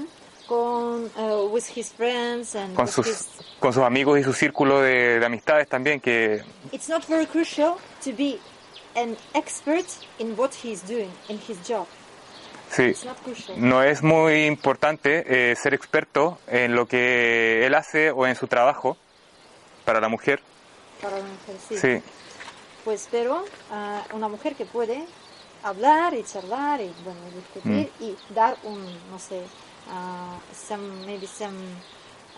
[0.46, 4.32] Con, uh, with his friends and Con with sus, his- con sus amigos y su
[4.34, 8.38] círculo de, de amistades también, que It's not very crucial to be
[8.94, 9.86] an expert
[10.18, 11.86] in what he's doing, in his job.
[12.70, 12.94] sí,
[13.56, 18.46] no es muy importante eh, ser experto en lo que él hace o en su
[18.46, 18.96] trabajo
[19.84, 20.40] para la mujer.
[21.02, 21.76] Para una mujer, sí.
[21.76, 22.02] Sí,
[22.84, 25.04] Pues, pero ah, una mujer que puede
[25.62, 28.02] hablar y charlar y, bueno, discutir Mm.
[28.04, 29.42] y dar un, no sé,
[29.90, 30.36] ah,
[30.68, 31.56] some, maybe some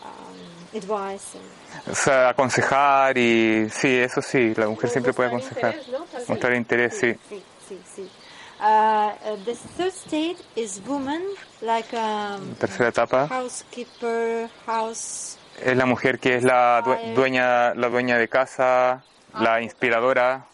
[0.02, 1.38] um, advice.
[1.90, 5.74] o sea, aconsejar y sí, eso sí, la mujer siempre puede aconsejar.
[5.76, 6.04] interés, ¿no?
[6.06, 7.14] Tal Mostrar interés, sí.
[7.28, 8.10] Sí, sí, sí.
[8.60, 8.64] Uh,
[9.32, 11.22] uh, the third state is woman,
[11.60, 13.26] like um, Tercera etapa.
[13.28, 15.36] housekeeper, house.
[15.62, 19.02] Es la mujer que es la due- dueña, la dueña de casa,
[19.38, 20.46] la inspiradora,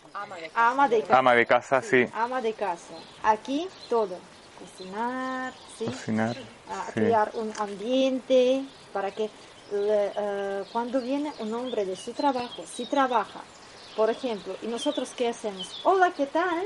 [0.55, 1.19] Ama de casa.
[1.19, 2.07] ama de casa, sí.
[2.15, 2.95] Ama de casa.
[3.23, 4.19] Aquí todo.
[4.59, 5.87] Cocinar, ¿sí?
[5.87, 6.37] Cocinar,
[6.69, 6.93] Ah, sí.
[7.01, 9.31] crear un ambiente para que
[9.73, 13.41] le- eh, cuando viene un hombre de su trabajo, si trabaja,
[13.97, 16.65] por ejemplo, y nosotros qué hacemos, hola, ¿qué tal?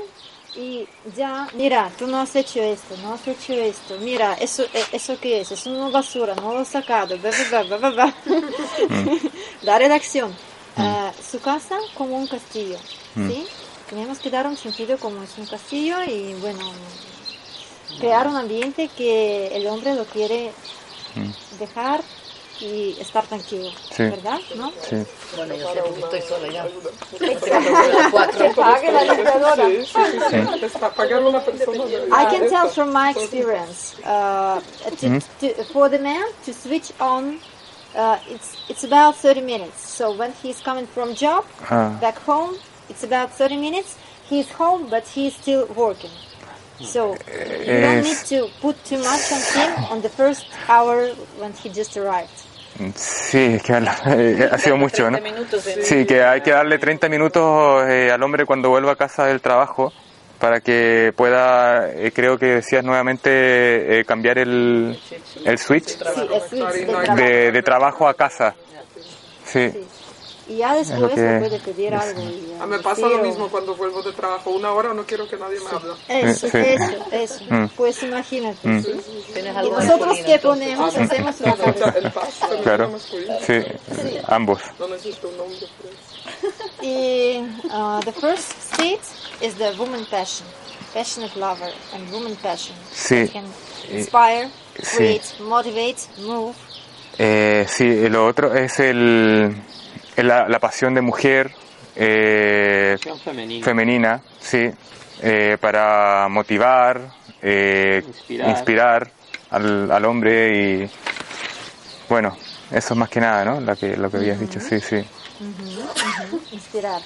[0.57, 0.87] Y
[1.17, 5.19] ya, mira, tú no has hecho esto, no has hecho esto, mira, eso, eh, eso
[5.19, 7.31] qué es, es una basura, no lo he sacado, bla,
[7.63, 8.13] bla, bla, bla.
[9.63, 10.33] La redacción,
[10.77, 12.77] eh, su casa como un castillo,
[13.15, 13.29] Mm.
[13.29, 13.47] ¿sí?
[13.89, 16.59] Tenemos que dar un sentido como es un castillo y bueno,
[17.99, 20.51] crear un ambiente que el hombre lo quiere
[21.15, 21.31] Mm.
[21.59, 22.01] dejar
[22.61, 24.03] y estar tranquilo, Sí.
[24.03, 24.39] ¿verdad?
[24.55, 24.71] ¿No?
[24.87, 25.03] Sí.
[25.35, 26.67] Bueno, yo sé porque estoy sola ya.
[28.37, 29.65] Que pague la limpiadora.
[29.67, 30.37] Sí, sí, sí, sí.
[30.37, 31.83] Una persona.
[32.11, 34.59] I can tell from my experience, uh,
[34.99, 35.21] to, Mhm.
[35.39, 37.39] to, for the man to switch on,
[37.95, 39.79] uh, it's it's about 30 minutes.
[39.97, 41.89] So when he's coming from job Ah.
[42.01, 42.55] back home,
[42.89, 43.95] it's about 30 minutes.
[44.29, 46.11] He's home, but he's still working.
[46.81, 47.15] So
[47.65, 51.07] you don't need to put too much on him on the first hour
[51.39, 52.41] when he just arrived.
[52.95, 55.17] Sí, es que habla- eh, ha sido mucho, ¿no?
[55.17, 58.91] 30 minutos en- Sí, que hay que darle 30 minutos eh, al hombre cuando vuelva
[58.93, 59.93] a casa del trabajo
[60.39, 65.59] para que pueda, eh, creo que decías nuevamente, eh, cambiar el, el switch Sí, el
[65.59, 67.15] switch de trabajo.
[67.15, 68.53] de, de trabajo a casa.
[69.45, 69.71] Sí,
[70.47, 72.21] Y ya después que- le puede pedir algo.
[72.21, 74.51] y ya Ah, me pasa lo mismo cuando vuelvo de trabajo.
[74.51, 75.93] Una hora no quiero que nadie me hable.
[76.07, 76.57] Eso, Sí.
[76.59, 77.43] eso, eso.
[77.49, 77.67] Mm.
[77.75, 78.67] Pues imagínate.
[78.67, 78.83] Mm.
[78.83, 78.91] ¿sí?
[78.91, 80.39] Y nosotros entonces.
[80.41, 81.53] ponemos, hacemos una.
[81.95, 82.91] El claro.
[83.45, 83.63] Sí,
[84.27, 84.61] ambos.
[84.79, 86.55] No necesito un hombre por eso.
[86.81, 87.39] Y
[87.71, 89.01] uh, the first state
[89.41, 90.47] is the woman passion,
[90.93, 92.75] passionate lover and woman passion.
[92.93, 93.27] Sí.
[93.29, 93.45] Can
[93.91, 94.49] inspire,
[94.81, 94.97] Sí.
[94.97, 96.53] create, motivate, move.
[97.17, 99.55] Eh, sí, lo otro es el, el-
[100.23, 101.51] la, la pasión de mujer
[101.95, 103.65] eh, Pasión femenina.
[103.65, 104.69] femenina, sí,
[105.21, 107.01] eh, para motivar,
[107.41, 108.49] eh, Inspirar.
[108.49, 109.11] inspirar,
[109.51, 110.89] al, al hombre y
[112.09, 112.35] bueno,
[112.71, 113.61] eso es más que nada, ¿no?
[113.61, 115.03] Lo que, lo que habías dicho, sí, sí.
[116.51, 117.01] Inspirar.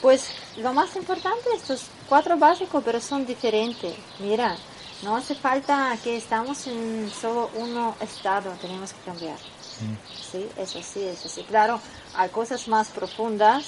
[0.00, 3.94] Pues lo más importante, estos cuatro básicos, pero son diferentes.
[4.20, 4.56] Mira,
[5.02, 9.36] No hace falta que estamos en solo uno estado, tenemos que cambiar.
[9.60, 9.84] Sí,
[10.58, 11.42] eso sí, eso sí.
[11.48, 11.80] Claro,
[12.14, 13.64] hay cosas más profundas,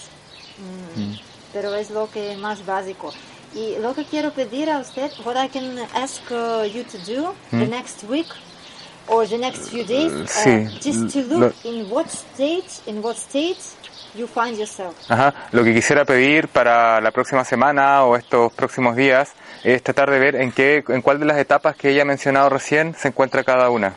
[0.59, 1.19] mm, Mm.
[1.53, 3.13] pero es lo que más básico.
[3.55, 7.35] Y lo que quiero pedir a usted, what I can ask uh, you to do
[7.51, 7.71] the Mm.
[7.71, 8.27] next week
[9.09, 13.03] or the next few days, uh, sí, just to lo- look in what state, in
[13.03, 13.57] what state
[14.15, 14.95] you find yourself.
[15.09, 15.33] Ajá.
[15.53, 19.31] Lo que quisiera pedir para la próxima semana o estos próximos días
[19.63, 22.49] es tratar de ver en qué, en cuál de las etapas que ella ha mencionado
[22.49, 23.95] recién se encuentra cada una.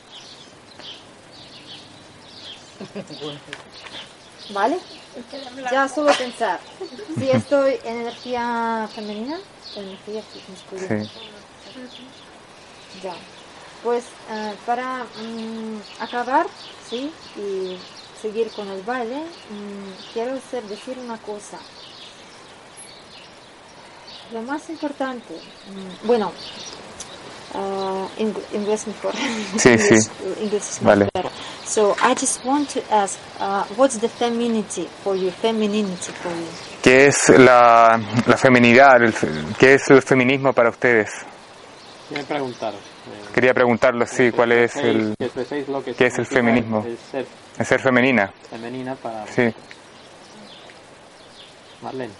[4.54, 4.80] ¿Vale?
[5.72, 6.60] Ya solo pensar.
[7.18, 9.38] Si estoy en energía femenina,
[9.76, 11.06] energía masculina.
[11.06, 11.10] Sí.
[13.04, 13.16] Ya.
[13.84, 16.48] Pues eh, para mm, acabar,
[16.90, 17.78] sí, y
[18.22, 21.58] seguir con el baile, mm, quiero hacer, decir una cosa.
[24.34, 26.34] Lo más importante, mm, bueno,
[27.54, 29.14] uh, ing- inglés mejor.
[29.58, 29.96] Sí, sí.
[29.96, 30.10] English-
[30.42, 31.10] English is much Vale.
[31.14, 31.32] better.
[31.66, 35.32] So I just want to ask, uh, what's the femininity for you?
[35.32, 36.48] Femininity for you?
[36.82, 39.04] ¿Qué es la, la feminidad?
[39.04, 39.14] el
[39.58, 41.10] ¿Qué es el feminismo para ustedes?
[42.08, 42.80] Quiero preguntaros.
[42.80, 46.84] eh, Quería preguntarlo, sí, ¿cuál es el, que lo que qué es el feminismo?
[46.86, 47.28] El ser
[47.60, 48.34] el ser femenina?
[48.50, 49.54] femenina para Sí.
[51.82, 52.14] Marlene.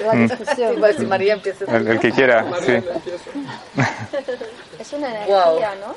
[0.00, 0.74] La discusión.
[0.78, 1.64] Iba a decir, María empieza.
[1.76, 2.72] El, el que quiera, sí.
[4.78, 5.94] Es una energía, ¿no?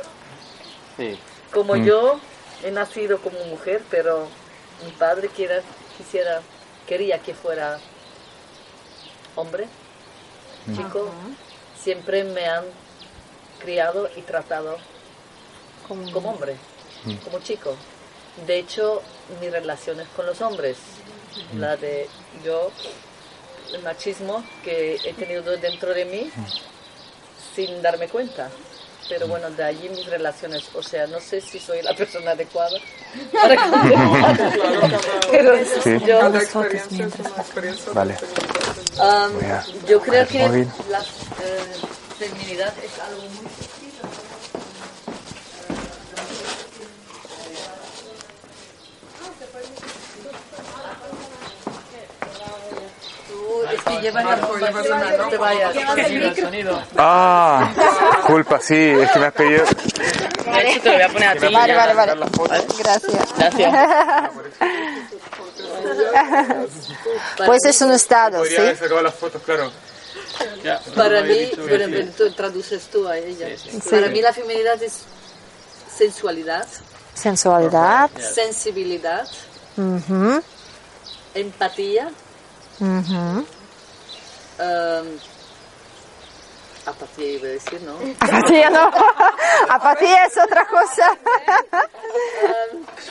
[0.98, 1.18] Sí.
[1.54, 1.84] Como Mm.
[1.86, 2.20] yo
[2.64, 4.28] he nacido como mujer, pero
[4.86, 5.62] mi padre quiera,
[5.98, 6.42] quisiera,
[6.88, 7.80] quería que fuera
[9.36, 9.68] hombre,
[10.68, 10.78] Mm.
[10.78, 11.10] chico,
[11.82, 12.64] siempre me han
[13.60, 14.78] criado y tratado
[15.88, 16.56] como, hombre,
[17.06, 17.16] Mm.
[17.16, 17.76] como chico.
[18.46, 19.02] De hecho,
[19.42, 20.78] mis relaciones con los hombres,
[21.58, 22.08] la de
[22.44, 22.72] yo,
[23.74, 26.30] el machismo que he tenido dentro de mí
[27.56, 28.50] sin darme cuenta.
[29.10, 32.78] Pero bueno, de allí mis relaciones, o sea, no sé si soy la persona adecuada
[33.34, 33.56] para.
[35.32, 36.00] Pero Sí.
[36.06, 38.18] yo, Cada experiencia es una experiencia Vale.
[39.00, 40.40] Um, yo creo que
[40.90, 41.74] la eh,
[42.20, 43.48] feminidad es algo muy
[54.02, 55.76] llevan la llevas el no te vayas.
[55.98, 56.84] el sonido.
[56.98, 57.72] Ah,
[58.18, 59.66] disculpa, sí, es que me has pedido...
[59.66, 61.54] De hecho, te lo voy a poner a ti.
[61.54, 62.14] Vale, vale, vale.
[62.80, 63.26] Gracias.
[63.38, 63.74] Gracias.
[67.46, 68.62] Pues es un estado, Podría ¿sí?
[68.64, 69.72] haber sacado las fotos, claro.
[70.96, 73.48] Para mí, bueno, pero tú traduces tú a ella.
[73.90, 75.00] Para mí la feminidad es
[75.96, 76.68] sensualidad,
[77.14, 78.10] Sensualidad.
[78.18, 79.28] sensibilidad,
[79.78, 80.42] Ujú,
[81.34, 82.10] empatía,
[82.80, 83.46] ujú.
[84.62, 85.08] Um,
[86.86, 87.98] apatía iba a decir, ¿no?
[88.20, 88.92] Apatía no.
[89.70, 91.18] Apatía es otra cosa.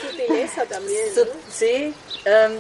[0.01, 1.15] Sutileza también.
[1.15, 2.59] Su- Sí, em,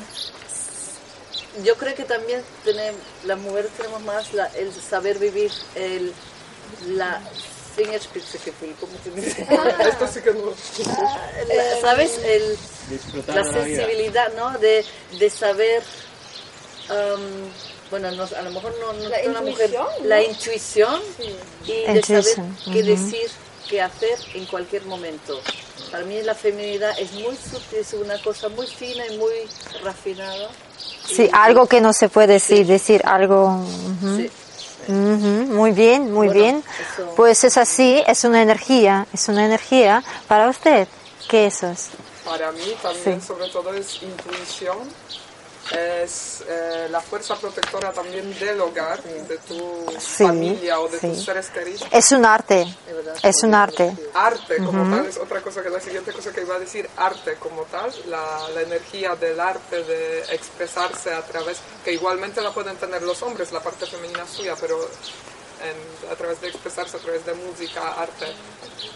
[1.64, 6.12] yo creo que también tenemos, las mujeres tenemos más la- el saber vivir, el,
[6.88, 7.20] la
[7.76, 9.46] Fingerspitzengefühl, ¿cómo se dice?
[9.88, 10.52] Esto sí que no.
[11.48, 12.18] La- ¿Sabes?
[12.24, 12.58] El,
[13.28, 14.50] la sensibilidad, ¿no?
[14.58, 14.84] De,
[15.18, 15.82] de saber,
[16.88, 17.50] em,
[17.90, 20.08] bueno, no- a lo mejor no, no La es una mujer, intuición, ¿no?
[20.08, 21.00] la intuición
[21.66, 23.30] y de saber Intuition, qué decir,
[23.68, 25.40] qué hacer en cualquier momento.
[25.90, 29.32] Para mí la feminidad es muy sutil, es una cosa muy fina y muy
[29.82, 30.48] refinada.
[31.04, 33.64] Sí, algo que no se puede decir, decir algo.
[34.16, 34.30] Sí.
[34.88, 36.64] Muy bien, muy Bueno, bien.
[36.92, 40.88] eso- Pues es así, es una energía, es una energía para usted.
[41.28, 41.88] ¿Qué eso es?
[42.24, 43.26] Para mí también Sí.
[43.26, 44.78] sobre todo es intuición,
[45.70, 51.08] es eh, la fuerza protectora también del hogar, de tu Sí, familia o de sí.
[51.08, 51.86] tus seres queridos.
[51.90, 52.66] Es un arte,
[53.22, 53.96] es un arte.
[54.14, 57.34] Arte como tal es otra cosa que la siguiente cosa que iba a decir, arte
[57.36, 62.76] como tal, la, la energía del arte de expresarse a través, que igualmente la pueden
[62.76, 64.76] tener los hombres, la parte femenina suya, pero
[65.62, 68.26] en- a través de expresarse, a través de música, arte,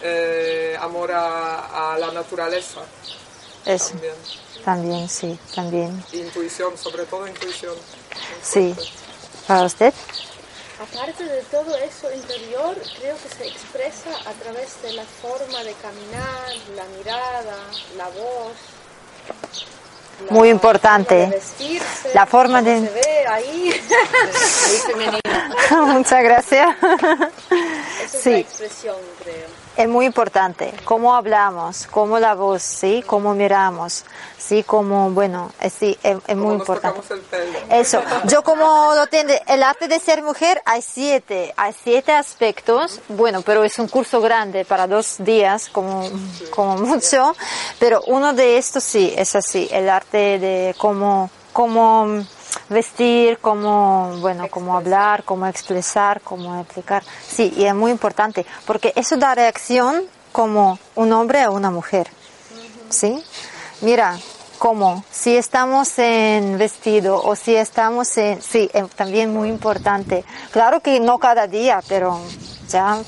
[0.03, 2.81] eh, amor a, a la naturaleza
[3.65, 4.15] Eso, también,
[4.64, 6.03] también, sí, también.
[6.12, 7.74] intuición, sobre todo intuición.
[8.42, 8.74] Sí.
[9.46, 9.92] ¿Para usted?
[10.81, 15.72] Aparte de todo eso interior, creo que se expresa a través de la forma de
[15.74, 17.57] caminar, la mirada,
[17.96, 18.53] la voz.
[20.27, 21.14] la Muy importante.
[21.14, 23.81] forma de vestirse, La forma de- se ve ahí.
[25.70, 26.77] Muchas gracias.
[26.77, 28.35] Esa es la Sí.
[28.35, 29.63] expresión, creo.
[29.77, 30.73] Es muy importante.
[30.85, 33.03] Cómo hablamos, cómo la voz, ¿sí?
[33.07, 34.05] Cómo miramos,
[34.39, 34.63] ¿sí?
[34.63, 37.01] Como, bueno, es, sí, es, es muy importante.
[37.71, 38.03] Eso.
[38.25, 43.01] Yo como lo tiene, el arte de ser mujer hay siete, hay siete aspectos.
[43.09, 46.09] Bueno, pero es un curso grande para dos días, como,
[46.51, 47.35] como mucho.
[47.79, 49.69] Pero uno de estos sí, es así.
[49.73, 52.25] El arte de cómo, cómo
[52.69, 57.03] vestir, cómo, bueno, cómo hablar, cómo expresar, cómo explicar.
[57.29, 62.09] Sí, y es muy importante, porque eso da reacción como un hombre o una mujer.
[62.90, 63.23] ¿Sí?
[63.81, 64.19] Mira,
[64.59, 68.40] como si estamos en vestido o si estamos en...
[68.40, 70.25] Sí, es también muy importante.
[70.53, 72.21] Claro que no cada día, pero
[72.69, 72.99] ya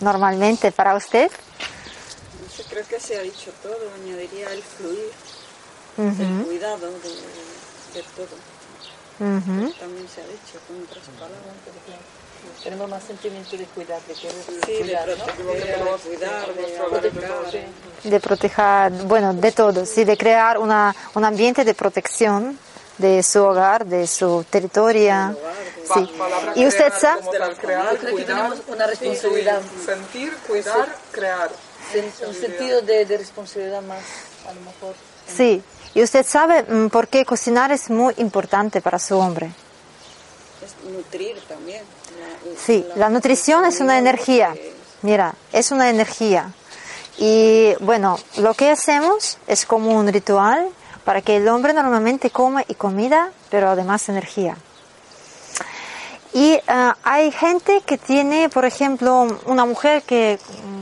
[0.00, 1.30] normalmente para usted.
[2.58, 5.12] Yo creo que se ha dicho todo, añadiría el fluir,
[5.98, 8.51] el cuidado de, de todo.
[9.22, 9.72] Ujú.
[9.78, 11.38] También se ha dicho con otras palabras.
[12.64, 14.34] Tenemos más sentimiento de cuidar, de querer
[14.66, 15.24] Sí, de cuidar, ¿no?
[15.24, 16.46] proteger, de cuidar,
[17.02, 17.66] de proteger.
[18.02, 22.58] de proteger, bueno, de todo, sí, de crear una, un ambiente de protección
[22.98, 25.36] de su hogar, de su territorio.
[25.94, 26.10] Sí.
[26.56, 27.22] Y usted sabe,
[27.60, 29.60] crear, Yo creo que tenemos una responsabilidad.
[29.84, 31.50] sentir, cuidar, crear.
[32.26, 34.02] Un sentido de, de responsabilidad más,
[34.48, 34.94] a lo mejor.
[35.26, 35.62] sí,
[35.94, 39.50] y usted sabe mm, por qué cocinar es muy importante para su hombre.
[40.64, 41.82] Es nutrir también.
[42.20, 44.54] La- Sí, la nutrición es una energía.
[45.02, 46.52] Mira, es una energía.
[47.18, 50.68] Y bueno, lo que hacemos es como un ritual
[51.04, 54.56] para que el hombre normalmente coma y comida, pero además energía.
[56.34, 60.38] Y ah, hay gente que tiene, por ejemplo, una mujer que,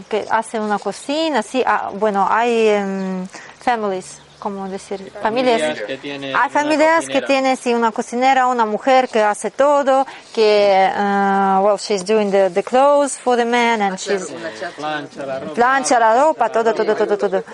[0.09, 3.27] que hace una cocina, sí, ah, bueno, hay em,
[3.61, 5.61] families, como decir, familias.
[5.61, 10.07] Familias que tienen hay familias que tienen, sí, una cocinera, una mujer que hace todo,
[10.35, 14.27] que, ah, well, she's doing the, the clothes for the man and she's
[14.77, 15.55] Plancha la ropa.
[15.55, 17.45] plancha la ropa, todo, todo, todo, todo.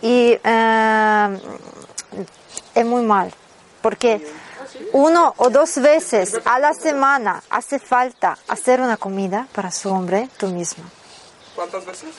[0.00, 1.38] Y eh,
[2.74, 3.32] es muy mal,
[3.82, 4.24] porque
[4.92, 10.28] uno o dos veces a la semana hace falta hacer una comida para su hombre,
[10.38, 10.84] tú mismo.
[11.58, 12.10] ¿Cuántas veces?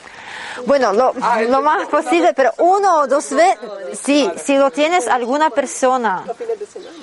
[0.65, 1.13] Bueno, lo,
[1.47, 3.57] lo más posible, pero uno o dos veces,
[4.03, 6.25] sí, si lo tienes alguna persona,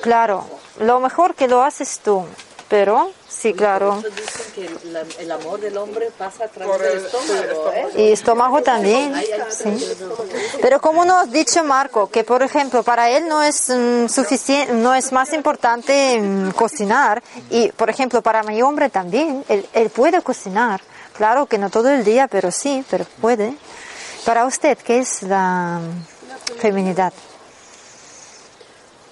[0.03, 0.45] claro,
[0.81, 2.27] lo mejor que lo haces tú,
[2.69, 4.03] pero sí, claro.
[4.03, 7.89] Dicen que la- el amor del hombre pasa a través del estómago, ¿eh?
[7.97, 9.15] Y estómago también,
[9.51, 9.97] sí.
[10.61, 13.73] Pero como nos ha dicho Marco, que por ejemplo para él no es
[14.13, 19.67] suficiente, no es más importante mm, cocinar y por ejemplo para mi hombre también, él,
[19.73, 20.81] él puede cocinar,
[21.17, 23.55] claro que no todo el día, pero sí, pero puede.
[24.25, 25.81] Para usted, ¿qué es la
[26.61, 27.13] feminidad?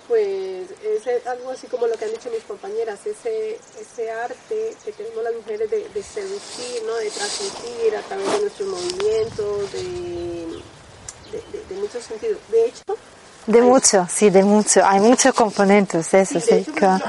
[0.08, 4.92] Pues es algo así como lo que han dicho mis compañeras, ese, ese arte que
[4.92, 6.94] tenemos las mujeres de, de seducir, ¿no?
[6.96, 9.82] de transmitir a través de nuestros movimientos, de,
[11.32, 12.38] de, de- de muchos sentidos.
[12.50, 12.82] De hecho,
[13.46, 14.80] De mucho, sí, de mucho.
[14.84, 16.54] Hay muchos componentes, eso sí.
[16.54, 17.04] hecho, claro.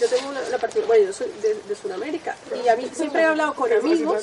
[0.00, 3.20] yo tengo una, una particularidad, bueno, yo soy de, de Sudamérica y a mí siempre
[3.20, 4.22] he hablado con amigos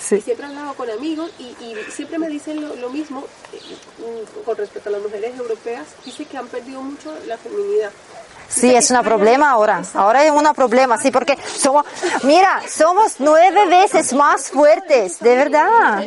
[0.00, 0.16] Sí.
[0.16, 3.58] y siempre he hablado con amigos y, y siempre me dicen lo, lo mismo eh,
[3.98, 7.90] mm, con respecto a las mujeres europeas, dice que han perdido mucho la feminidad.
[8.48, 9.82] Sí, es un problema ahora.
[9.94, 11.84] Ahora es un problema, sí, porque somos,
[12.22, 16.04] mira, somos nueve veces más fuertes, de verdad.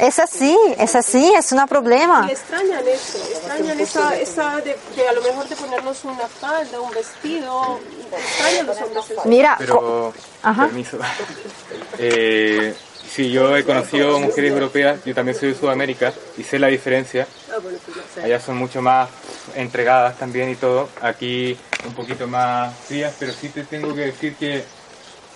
[0.00, 2.26] Es así, es así, es un problema.
[2.28, 6.80] Y extrañan eso, extrañan esa, esa de, de a lo mejor de ponernos una falda,
[6.80, 7.80] un vestido,
[8.12, 9.22] extrañan los hombres eso.
[9.24, 10.66] Mira, Pero, Ajá.
[10.66, 10.98] permiso.
[11.98, 12.74] Eh,
[13.14, 17.26] sí, yo he conocido mujeres europeas, yo también soy de Sudamérica y sé la diferencia.
[17.50, 18.24] Ah, pues.
[18.24, 19.08] Allá son mucho más
[19.54, 20.88] entregadas también y todo.
[21.00, 24.64] Aquí un poquito más frías, pero sí te tengo que decir que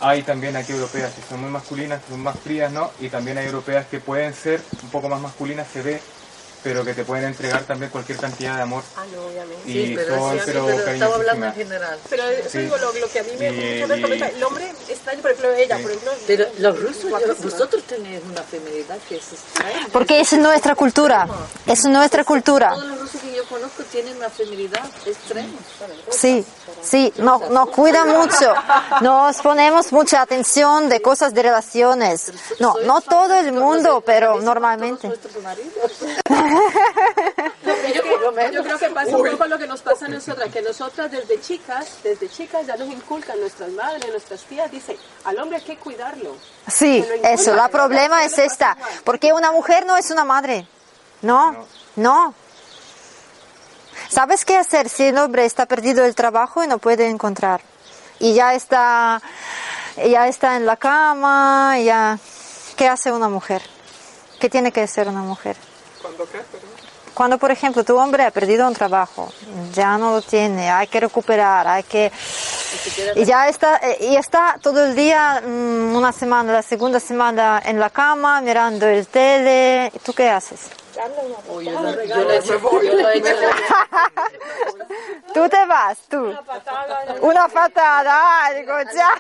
[0.01, 2.91] hay también aquí europeas que son muy masculinas, que son más frías, ¿no?
[3.01, 6.01] Y también hay europeas que pueden ser un poco más masculinas, se ve,
[6.67, 8.83] pero que te pueden entregar también cualquier cantidad de amor.
[8.97, 9.71] Ah, no, obviamente.
[9.71, 11.99] Y Sí, pero, son, sí, pero pero estaba hablando en general.
[12.11, 12.59] Pero eso Sí.
[12.59, 15.23] digo, lo, lo que a mí me Y- muchas veces y- comenta, el hombre extraño,
[15.23, 16.13] por ejemplo, ella, por ejemplo.
[16.27, 19.87] Pero los rusos, vosotros tenéis una feminidad que es extraña.
[19.93, 21.29] porque es nuestra cultura,
[21.67, 22.71] es nuestra cultura.
[22.71, 25.49] Todos los rusos que yo conozco tienen una feminidad extrema.
[26.11, 26.45] Sí,
[26.83, 28.53] sí, no, nos cuida mucho,
[29.03, 32.33] nos ponemos mucha atención de cosas de relaciones.
[32.59, 35.13] No, no todo el mundo, pero normalmente.
[37.65, 40.63] Yo, creo- yo creo que pasa un poco lo que nos pasa a nosotras, que
[40.63, 45.59] nosotras desde chicas, desde chicas ya nos inculcan nuestras madres, nuestras tías, dicen, al hombre
[45.59, 46.37] hay que cuidarlo.
[46.69, 50.67] Sí, eso, la problema es esta, porque una mujer no es una madre.
[51.23, 52.35] No, no.
[54.09, 57.61] ¿Sabes qué hacer si el hombre está perdido el trabajo y no puede encontrar?
[58.19, 59.21] Y ya está,
[59.97, 62.19] ya está en la cama, ya...
[62.77, 63.63] ¿Qué hace una mujer?
[64.39, 65.57] ¿Qué tiene que hacer una mujer?
[66.07, 66.41] ¿Cuándo qué?
[67.15, 69.33] Cuando, por ejemplo, tu hombre ha perdido un trabajo,
[69.73, 72.13] ya no lo tiene, hay que recuperar, hay que...
[73.17, 77.63] Y ya está, eh, y está todo el día, mm, una semana, la segunda semana
[77.65, 79.91] en la cama, mirando el tele.
[80.05, 80.69] ¿Tú qué haces?
[81.49, 83.31] Uy, yo, no- yo lo he hecho, yo lo he hecho.
[85.35, 86.35] Tú te vas, tú.
[87.21, 89.11] Una patada, ah, digo, ya.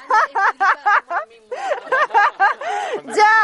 [3.14, 3.34] ya.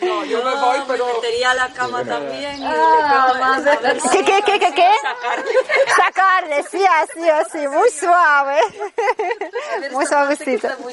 [0.00, 1.06] No, yo me voy, pero...
[1.06, 2.60] metería a la cama también.
[2.64, 3.60] Ah,
[4.12, 4.90] ¿Qué, qué, qué, qué, qué?
[5.96, 8.60] Sacarle, sí, así, así, muy suave.
[9.92, 10.68] Muy suavecito.
[10.68, 10.90] No,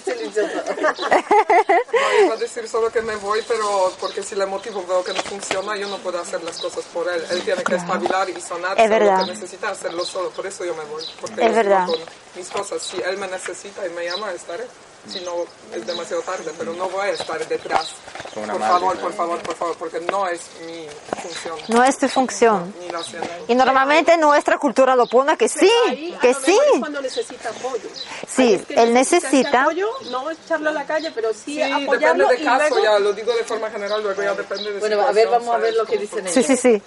[2.26, 5.22] iba a decir solo que me voy, pero porque si le motivo veo que no
[5.24, 7.24] funciona, yo no puedo hacer las cosas por él.
[7.32, 9.26] Él tiene que espabilar y sonar, Es verdad.
[9.26, 10.30] que necesita hacerlo solo.
[10.32, 11.04] Por eso yo me voy.
[11.22, 11.86] Porque Es yo verdad.
[11.88, 11.98] con
[12.36, 12.82] mis cosas.
[12.82, 14.66] Si él me necesita y me llama, estaré.
[15.08, 15.34] Si no,
[15.76, 17.94] es demasiado tarde, pero no voy a estar detrás.
[18.34, 19.02] Por madre, favor, ¿no?
[19.02, 20.88] por favor, por favor, porque no es mi
[21.22, 21.58] función.
[21.68, 22.74] No es tu función.
[22.80, 23.28] Ni la siento.
[23.48, 26.52] Y normalmente nuestra cultura lo pone que sí, Ahí, a que lo sí.
[26.52, 27.90] mejor es cuando necesita apoyo.
[28.28, 29.64] Sí, es que él necesita.
[29.64, 32.84] apoyo, no echarlo a la calle, pero sí, Sí, apoyarlo depende de y caso, luego...
[32.84, 35.58] ya lo digo de forma general, luego ya depende de Bueno, a ver, vamos a
[35.58, 36.34] ver lo que dicen ellos.
[36.34, 36.82] Sí, sí, sí.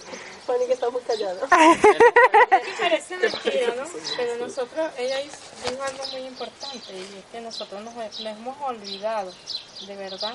[0.47, 1.47] Fanny que está muy callada.
[2.79, 3.85] Parece mentira, ¿no?
[4.17, 9.33] Pero nosotros, ella dijo algo muy importante y es que nosotros nos, nos hemos olvidado,
[9.87, 10.35] de verdad,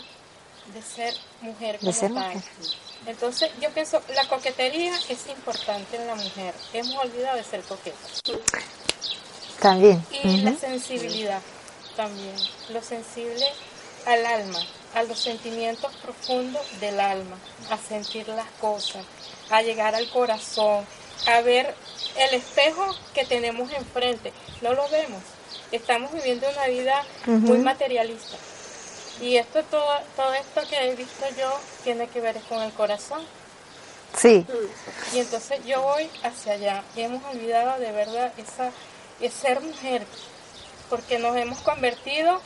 [0.73, 2.33] de ser mujer como De ser tal.
[2.33, 2.43] mujer.
[3.07, 6.53] Entonces, yo pienso, la coquetería es importante en la mujer.
[6.73, 8.21] Hemos olvidado de ser coquetas.
[9.59, 10.03] También.
[10.11, 10.59] Y la Ujú.
[10.59, 11.41] sensibilidad
[11.95, 12.35] también,
[12.69, 13.45] lo sensible
[14.05, 14.59] al alma,
[14.93, 17.37] a los sentimientos profundos del alma,
[17.69, 19.05] a sentir las cosas,
[19.49, 20.85] a llegar al corazón,
[21.27, 21.73] a ver
[22.17, 24.33] el espejo que tenemos enfrente.
[24.61, 25.21] No lo vemos.
[25.71, 28.37] Estamos viviendo una vida muy materialista.
[29.21, 31.51] Y esto todo, todo esto que he visto yo
[31.83, 33.21] tiene que ver con el corazón.
[34.17, 34.45] Sí,
[35.13, 36.83] Y entonces yo voy hacia allá.
[36.95, 38.71] Y hemos olvidado de verdad esa,
[39.21, 40.05] es ser mujer.
[40.89, 42.41] Porque nos hemos convertido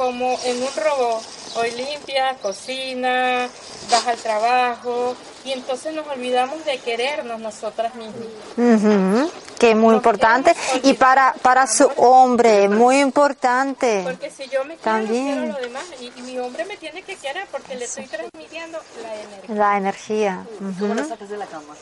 [0.00, 1.22] como en un robot.
[1.56, 3.46] Hoy limpia, cocina,
[3.90, 5.14] vas al trabajo.
[5.44, 8.24] Y entonces nos olvidamos de querernos nosotras mismas.
[8.56, 10.54] Ujú, que es muy importante.
[10.84, 14.00] Y para, para su hombre, muy importante.
[14.04, 15.26] Porque si yo me quiero, También.
[15.26, 15.84] quiero a los demás.
[16.00, 19.54] Y, y mi hombre me tiene que querer porque le estoy transmitiendo la energía.
[19.54, 20.46] La energía.
[20.78, 21.74] ¿Cómo la sacas de la cama?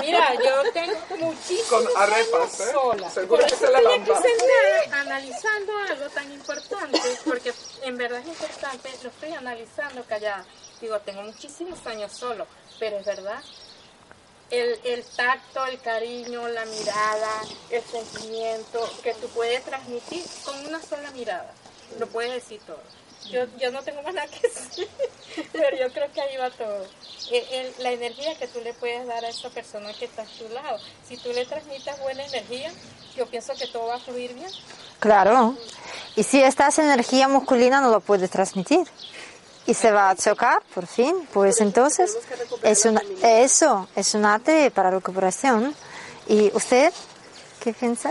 [0.00, 2.72] Mira, yo tengo muchísimos Con arepas, años ¿eh?
[2.72, 3.10] sola.
[3.10, 4.18] Seguro Por que eso se estoy levanta.
[4.18, 10.44] aquí sentada analizando algo tan importante, porque en verdad es importante, lo estoy analizando callada.
[10.80, 12.46] Digo, tengo muchísimos años solo,
[12.78, 13.42] pero es verdad.
[14.50, 17.40] El, el tacto, el cariño, la mirada,
[17.70, 21.52] el sentimiento que tú puedes transmitir con una sola mirada.
[21.98, 22.80] Lo puedes decir todo.
[23.30, 24.88] Yo, yo no tengo más nada que decir,
[25.52, 26.86] pero yo creo que ahí va todo.
[27.30, 30.26] El- el- la energía que tú le puedes dar a esa persona que está a
[30.26, 30.78] tu lado.
[31.08, 32.70] Si tú le transmites buena energía,
[33.16, 34.50] yo pienso que todo va a fluir bien.
[35.00, 35.56] Claro.
[36.16, 38.86] Y si esta energía masculina no lo puede transmitir
[39.66, 42.16] y se va a chocar, por fin, pues entonces
[42.62, 45.74] es una, eso, es un arte para recuperación.
[46.28, 46.92] ¿Y usted
[47.60, 48.10] qué piensa?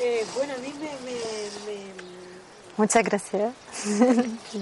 [0.00, 1.31] Eh, bueno, a mí me, me, me-
[2.76, 3.52] Muchas gracias.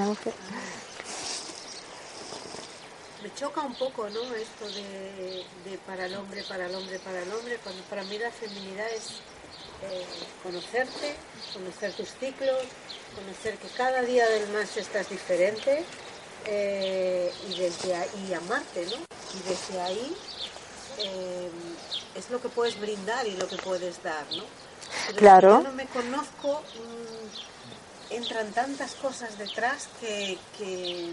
[3.22, 4.22] Me choca un poco, ¿no?
[4.34, 8.18] Esto de, de para el hombre, para el hombre, para el hombre, cuando para mí
[8.18, 9.20] la feminidad es
[9.82, 10.06] eh,
[10.42, 11.16] conocerte,
[11.52, 12.62] conocer tus ciclos,
[13.14, 15.84] conocer que cada día del mes estás diferente
[16.46, 18.96] eh, y desde ahí y amarte, ¿no?
[19.38, 20.16] Y desde ahí
[20.98, 21.50] eh,
[22.14, 24.44] es lo que puedes brindar y lo que puedes dar, ¿no?
[25.06, 25.58] Pero Claro.
[25.58, 27.49] Si yo no me conozco, mm,
[28.10, 31.12] entran tantas cosas detrás que, que,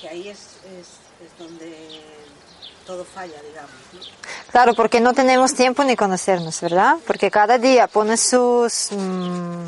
[0.00, 0.86] que ahí es, es,
[1.24, 2.02] es donde
[2.86, 3.70] todo falla, digamos.
[3.92, 4.00] ¿no?
[4.50, 6.96] Claro, porque no tenemos tiempo ni conocernos, ¿verdad?
[7.06, 9.64] Porque cada día pones sus, mm,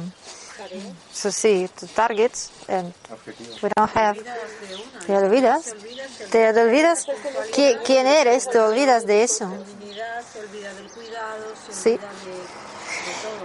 [1.14, 2.92] sus sí, tus targets, and
[3.62, 4.18] we don't have,
[5.06, 5.74] te olvidas,
[6.30, 7.06] te olvidas
[7.54, 9.50] qui- quién eres, te olvidas de eso.
[11.70, 11.98] Sí.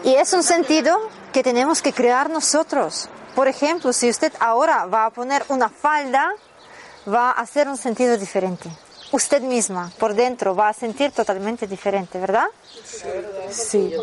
[0.03, 3.09] Y es un sentido que tenemos que crear nosotros.
[3.35, 6.33] Por ejemplo, si usted ahora va a poner una falda,
[7.07, 8.69] va a hacer un sentido diferente.
[9.11, 12.47] Usted misma, por dentro, va a sentir totalmente diferente, ¿verdad?
[12.83, 13.07] Sí.
[13.49, 13.93] Sí.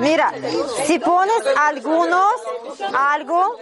[0.00, 0.32] Mira,
[0.86, 2.32] si pones algunos,
[2.94, 3.58] algo,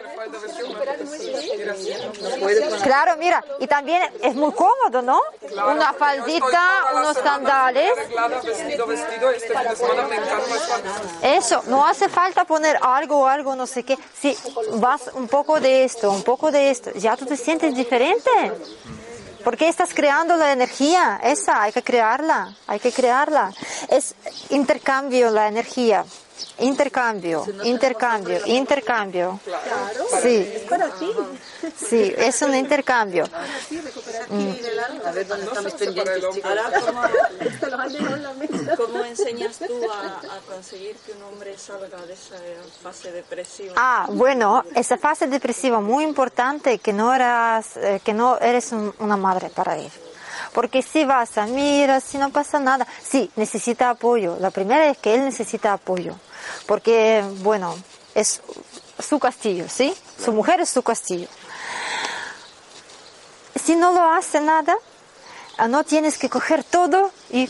[2.82, 5.20] claro, mira, y también es muy cómodo, ¿no?
[5.72, 7.92] Una faldita, unos sandales.
[11.22, 13.98] Eso, no hace falta poner algo algo, no sé qué.
[14.20, 14.36] Si
[14.74, 18.30] vas un poco de esto, un poco de esto, ya tú te sientes diferente.
[19.48, 23.50] Porque estás creando la energía, esa, hay que crearla, hay que crearla.
[23.88, 24.14] Es
[24.50, 26.04] intercambio la energía.
[26.60, 29.40] Intercambio, intercambio, intercambio.
[30.22, 30.50] Sí.
[30.54, 31.10] Es para ti.
[31.76, 33.24] Sí, es un intercambio.
[34.28, 35.06] Mm.
[35.06, 36.50] A ver dónde están mis pendientes, chicos.
[38.76, 42.36] ¿Cómo enseñas tú a, a conseguir que un hombre salga de esa
[42.82, 43.74] fase depresiva?
[43.76, 48.94] Ah, bueno, esa fase depresiva muy importante que no eras, eh, que no eres un-
[48.98, 49.90] una madre para él.
[50.52, 54.36] Porque si vas a mira, si no pasa nada, sí, necesita apoyo.
[54.40, 56.14] La primera es que él necesita apoyo.
[56.66, 57.74] Porque, bueno,
[58.14, 58.40] es
[58.98, 59.94] su castillo, ¿sí?
[60.22, 61.28] Su mujer es su castillo.
[63.54, 64.76] Si no lo hace nada,
[65.58, 67.48] ah, no tienes que coger todo y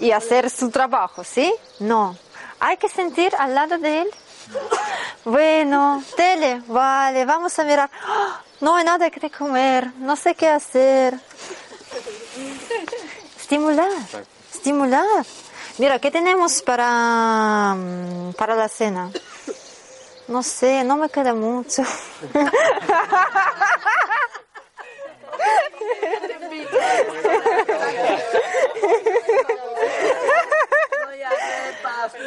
[0.00, 1.54] y hacer su trabajo, ¿sí?
[1.78, 2.16] No.
[2.58, 4.10] Hay que sentir al lado de él.
[5.24, 7.90] Bueno, tele, vale, vamos a mirar.
[8.02, 8.40] ¡Ah!
[8.60, 11.18] No hay nada que comer, no sé qué hacer.
[13.40, 13.88] Estimular,
[14.52, 15.24] estimular.
[15.78, 19.10] Mira, ¿qué tenemos para, mm, para la cena?
[20.28, 21.82] No sé, no me queda mucho.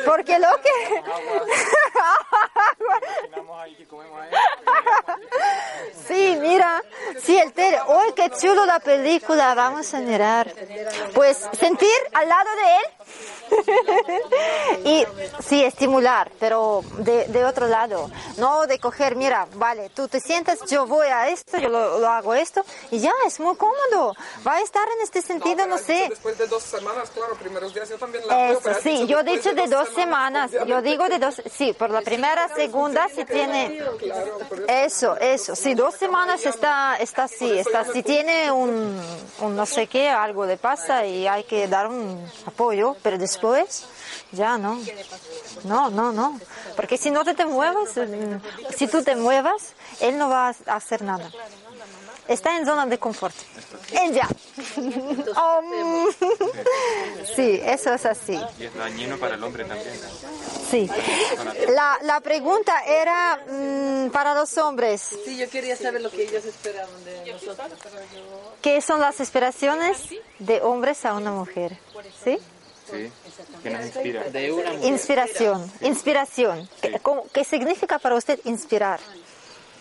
[0.06, 1.04] Porque lo que...
[6.08, 6.84] Sí, mira,
[7.20, 7.80] sí, el tele.
[7.88, 9.56] ¡Uy, qué chulo la película!
[9.56, 10.52] Vamos a mirar.
[11.14, 12.84] Pues sentir al lado de él
[14.86, 15.06] y
[15.42, 18.10] sí, estimular, pero de, de otro lado.
[18.38, 22.08] No de coger, mira, vale, tú te sientas, yo voy a esto, yo lo, lo
[22.08, 24.16] hago esto y ya, es muy cómodo.
[24.46, 26.08] Va a estar en este sentido, no, sé.
[26.10, 29.20] Después de dos semanas, claro, primeros días yo también la veo, Eso, has sí, yo
[29.20, 33.26] he dicho de dos semanas, yo digo de dos, sí, por la primera, segunda, si
[33.26, 33.82] tiene,
[34.68, 39.00] eso, eso, sí, dos semanas está, está así, está así, tiene un,
[39.42, 43.86] un no sé qué, algo le pasa y hay que dar un apoyo, pero después,
[44.32, 44.80] ya no,
[45.64, 46.40] no, no, no,
[46.76, 50.76] porque si no te, te muevas, mm, si tú te muevas, él no va a
[50.76, 51.30] hacer nada.
[52.28, 53.36] Está en zona de confort.
[53.92, 54.28] Él ya.
[55.36, 56.08] Oh,
[57.36, 58.40] sí, eso es así.
[58.60, 59.94] Y es dañino para el hombre también.
[60.70, 60.90] Sí.
[61.70, 65.10] La, la pregunta era mm, para los hombres.
[65.26, 67.72] Sí, yo quería saber lo que ellos esperaban de nosotros.
[68.62, 69.98] ¿Qué son las aspiraciones
[70.40, 71.78] de hombres a una mujer?
[72.24, 72.40] ¿Sí?
[72.90, 73.12] Sí.
[73.64, 74.24] Que nos inspira.
[74.84, 75.72] Inspiración.
[75.82, 76.70] Inspiración.
[76.82, 79.00] ¿Qué, cómo- qué significa para usted inspirar?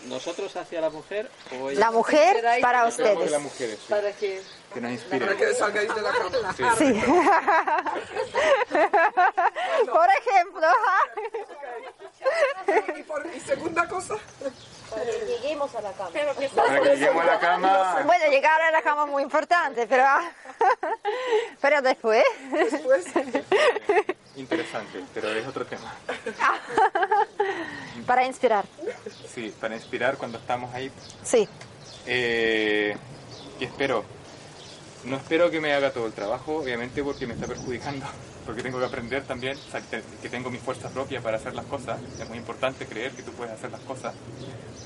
[0.06, 1.30] ¿Nosotros hacia la mujer
[1.60, 1.78] o ella?
[1.80, 3.30] La mujer para de ustedes.
[3.30, 3.86] las mujeres, sí.
[3.88, 4.42] Para que
[4.74, 5.26] Que nos inspire.
[5.26, 6.54] Para que salgáis de la cama.
[6.56, 6.64] Sí.
[6.78, 7.02] Sí.
[9.86, 10.66] Por ejemplo.
[12.96, 14.14] Y, por- y segunda cosa,
[15.26, 16.10] Lleguemos a la cama.
[16.12, 18.02] Pero que Para que lleguemos a la cama.
[18.04, 20.04] Bueno, llegar a la cama es muy importante, pero,
[21.60, 22.24] pero después.
[22.50, 23.06] después,
[24.36, 25.94] Interesante, pero es otro tema.
[28.06, 28.64] Para inspirar.
[29.32, 30.90] Sí, para inspirar cuando estamos ahí.
[31.22, 31.46] Sí.
[32.06, 32.96] Eh,
[33.60, 34.04] y espero,
[35.04, 38.06] no espero que me haga todo el trabajo, obviamente porque me está perjudicando,
[38.46, 41.54] porque tengo que aprender también, o sea, que que tengo mi fuerza propia para hacer
[41.54, 42.00] las cosas.
[42.20, 44.14] Es muy importante creer que tú puedes hacer las cosas.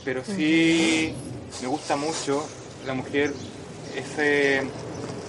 [0.04, 1.14] Pero sí
[1.60, 2.46] me gusta mucho
[2.86, 3.32] la mujer,
[3.96, 4.58] ese,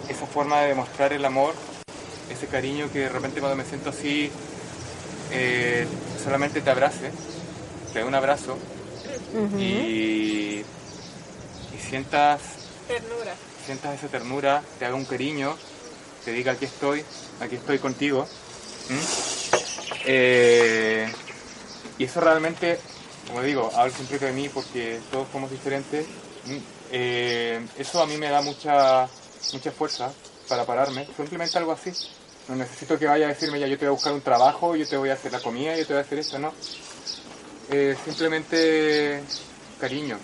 [0.09, 1.53] esa forma de demostrar el amor,
[2.29, 4.29] ese cariño que de repente cuando me siento así,
[5.31, 5.87] eh,
[6.23, 7.11] solamente te abrace,
[7.91, 8.57] te dé un abrazo
[9.59, 10.65] y, y
[11.79, 12.41] sientas,
[12.87, 13.33] ternura.
[13.67, 15.53] Sientas esa ternura, te haga un cariño,
[16.23, 17.03] te diga aquí estoy,
[17.41, 18.25] aquí estoy contigo.
[20.05, 21.11] Eh,
[21.97, 22.79] y eso realmente,
[23.27, 26.05] como digo, hablo siempre de mí porque todos somos diferentes.
[26.91, 29.09] Eh, eso a mí me da mucha,
[29.51, 30.13] mucha fuerza
[30.47, 31.91] para pararme, simplemente algo así.
[32.47, 34.87] No necesito que vaya a decirme ya yo te voy a buscar un trabajo, yo
[34.87, 36.53] te voy a hacer la comida, yo te voy a hacer esto, no.
[37.69, 39.21] Eh, simplemente
[39.77, 40.17] cariño,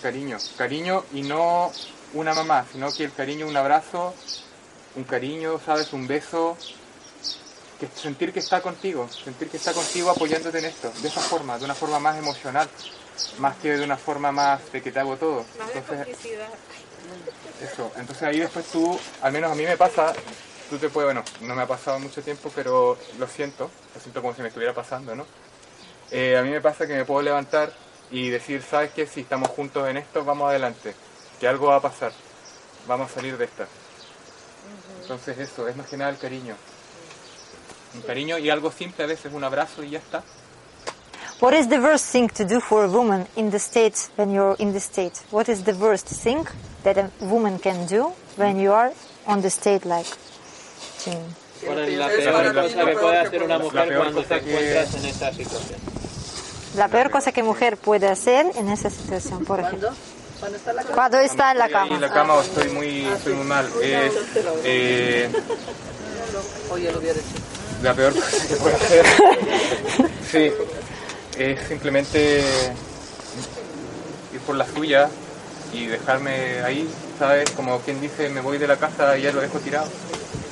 [0.00, 1.72] cariño, cariño y no
[2.14, 4.14] una mamá, sino que el cariño, un abrazo,
[4.96, 6.56] un cariño, sabes, un beso,
[7.78, 11.58] que sentir que está contigo, sentir que está contigo apoyándote en esto, de esa forma,
[11.58, 12.68] de una forma más emocional,
[13.38, 15.44] más que de una forma más de que te hago todo.
[15.58, 16.16] Más Entonces,
[17.62, 20.12] eso, entonces ahí después tú, al menos a mí me pasa,
[20.68, 24.20] tú te puedes, bueno, no me ha pasado mucho tiempo, pero lo siento, lo siento
[24.20, 25.26] como si me estuviera pasando, ¿no?
[26.10, 27.72] Eh, a mí me pasa que me puedo levantar
[28.10, 29.06] y decir, ¿sabes qué?
[29.06, 30.94] Si estamos juntos en esto, vamos adelante,
[31.40, 32.12] que algo va a pasar,
[32.86, 33.66] vamos a salir de esta.
[35.02, 36.54] Entonces eso, es más que nada el cariño.
[37.94, 40.22] Un cariño y algo simple, a veces un abrazo y ya está.
[41.40, 44.54] What is the worst thing to do for a woman in the state when you're
[44.58, 45.14] in the state?
[45.30, 46.44] What is the worst thing
[46.84, 48.92] that a woman can do when you are
[49.26, 50.08] on the state like?
[50.98, 51.12] Sí.
[51.64, 54.40] ¿Cuál es la peor cosa que puede hacer una mujer la peor cuando te cosa
[54.40, 55.80] que- encuentras en esa situación?
[56.76, 59.88] La peor cosa que mujer puede hacer en esa situación, por ejemplo.
[59.88, 60.19] ¿Cuándo?
[60.40, 60.94] ¿Cuándo está la cama?
[60.94, 62.06] Cuando está en la Estoy ahí en cama.
[62.06, 63.68] la cama o estoy muy, estoy muy mal.
[64.64, 65.30] Eh,
[66.70, 67.28] Oye, lo hubiera hecho.
[67.82, 69.06] la peor cosa que puede hacer.
[70.30, 70.52] Sí,
[71.36, 72.40] es simplemente
[74.32, 75.08] ir por la suya
[75.72, 76.88] y dejarme ahí,
[77.18, 77.50] ¿sabes?
[77.50, 79.88] Como quien dice, me voy de la casa y ya lo dejo tirado.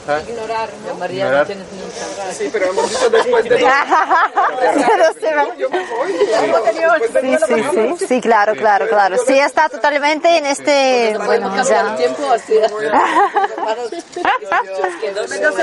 [0.09, 0.27] ¿Sabes?
[0.31, 0.95] Ignorar, ¿no?
[0.95, 1.47] María, no Ignorar.
[1.47, 2.33] tienes ni un sangrado.
[2.33, 3.51] Sí, pero hemos dicho después de...
[3.51, 6.13] Pero se va- Yo me voy.
[7.21, 9.17] Sí, sí, sí, sí, claro, claro, claro.
[9.27, 11.97] Sí, está totalmente en este, bueno, Cambia el ya.
[11.97, 12.55] tiempo así.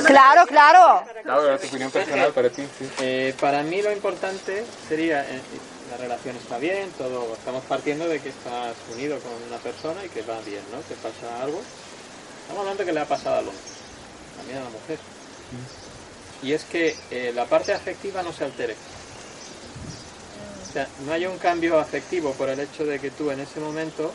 [0.06, 1.04] Claro, claro.
[1.24, 2.90] Claro, tu opinión personal para ti, sí.
[3.02, 5.42] Eh, para mí lo importante sería, eh,
[5.92, 10.10] la relación está bien, todo, estamos partiendo de que estás unido con una persona y
[10.10, 10.78] que va bien, ¿no?
[10.88, 11.60] Que pasa algo.
[12.42, 13.64] Estamos hablando de que le ha pasado al hombre,
[14.38, 15.00] también a la mujer.
[16.44, 18.76] Y es que eh, la parte afectiva no se altere.
[20.70, 23.60] O sea, no haya un cambio afectivo por el hecho de que tú en ese
[23.60, 24.12] momento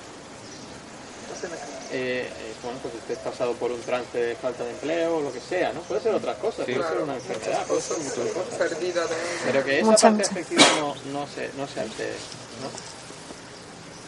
[1.93, 5.33] eh, eh, bueno, pues estés pasado por un trance de falta de empleo o lo
[5.33, 5.81] que sea, ¿no?
[5.81, 8.55] Puede ser otras cosas, puede ser una enfermedad, puede ser muchas cosas.
[8.59, 9.17] Perdida de...
[9.47, 10.31] Pero que esa Mucha, parte mucha.
[10.31, 12.15] afectiva no, no, se, no se altere,
[12.63, 12.71] ¿no?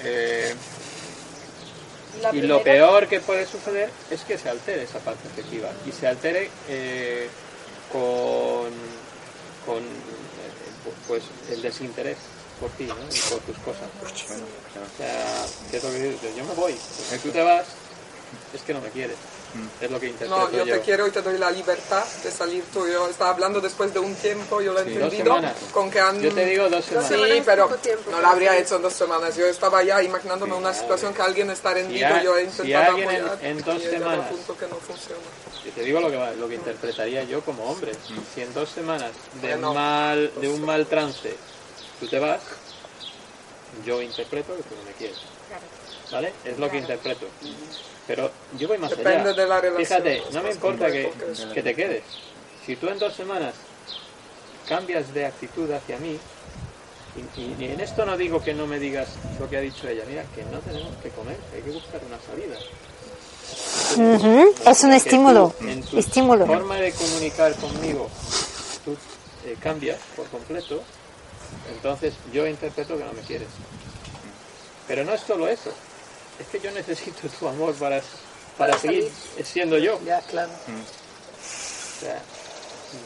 [0.05, 0.55] Eh,
[2.21, 5.93] La y lo peor que puede suceder es que se altere esa parte afectiva y
[5.93, 7.29] se altere eh,
[7.91, 8.71] con,
[9.65, 12.19] con eh, pues el desinterés
[12.61, 12.95] por ti ¿no?
[12.95, 13.89] y por tus cosas.
[14.03, 17.67] O sea, que es lo que dices, yo me voy, si tú te vas
[18.55, 19.17] es que no me quieres.
[19.81, 20.75] Es lo que interpreto No, yo yo.
[20.77, 22.87] te quiero y te doy la libertad de salir tú.
[22.89, 25.25] Yo estaba hablando después de un tiempo, yo lo he Sí, dos entendido.
[25.37, 25.57] semanas.
[25.73, 26.21] Con que han...
[26.23, 27.09] Yo te digo dos semanas.
[27.09, 27.69] Sí, pero
[28.11, 29.37] no lo habría hecho en dos semanas.
[29.37, 32.07] Yo estaba ya imaginándome una situación que alguien está rendido.
[32.07, 34.67] ha- yo he si intentado alguien en- apoyar en dos llegado a semanas- punto que
[34.69, 35.21] no funciona.
[35.67, 37.93] Yo te digo lo que, va- lo que interpretaría yo como hombre.
[38.35, 39.11] Si en dos semanas
[39.43, 41.37] de, Bueno, mal, de un mal trance
[42.01, 42.41] tú te vas,
[43.85, 45.19] yo interpreto que tú no me quieres.
[46.11, 46.33] ¿Vale?
[46.45, 47.27] Es lo que interpreto.
[48.07, 49.33] Pero yo voy más Depende allá.
[49.33, 50.03] de la relación.
[50.03, 51.13] Fíjate, no me importa que,
[51.63, 52.03] te quedes.
[52.67, 53.55] Si tú en dos semanas
[54.69, 56.19] cambias de actitud hacia mí,
[57.37, 59.87] y, y- y en esto no digo que no me digas lo que ha dicho
[59.89, 62.57] ella, mira, que no tenemos que comer, que hay que buscar una salida.
[64.65, 66.47] Es un estímulo, tú, en tu estímulo.
[66.47, 68.09] forma de comunicar conmigo,
[68.85, 68.97] tú
[69.45, 70.83] eh, cambias por completo,
[71.75, 73.49] entonces yo interpreto que no me quieres.
[74.89, 75.71] Pero no es solo eso,
[76.41, 78.01] es que yo necesito tu amor para,
[78.59, 79.11] para seguir
[79.45, 79.99] siendo yo.
[80.05, 80.51] Ya, claro.
[80.51, 82.19] O sea,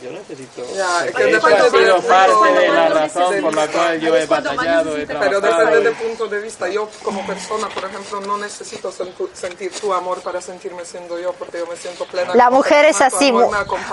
[0.03, 0.66] yo necesito...
[0.74, 4.01] Ya, es que Eso depende ha sido de- parte de la razón por la cual
[4.01, 6.68] yo he batallado, he Pero depende y- del punto de vista.
[6.68, 8.93] Yo como persona, por ejemplo, no necesito
[9.35, 12.35] sentir tu amor para sentirme siendo yo, porque yo me siento plena.
[12.35, 13.33] La mujer es así.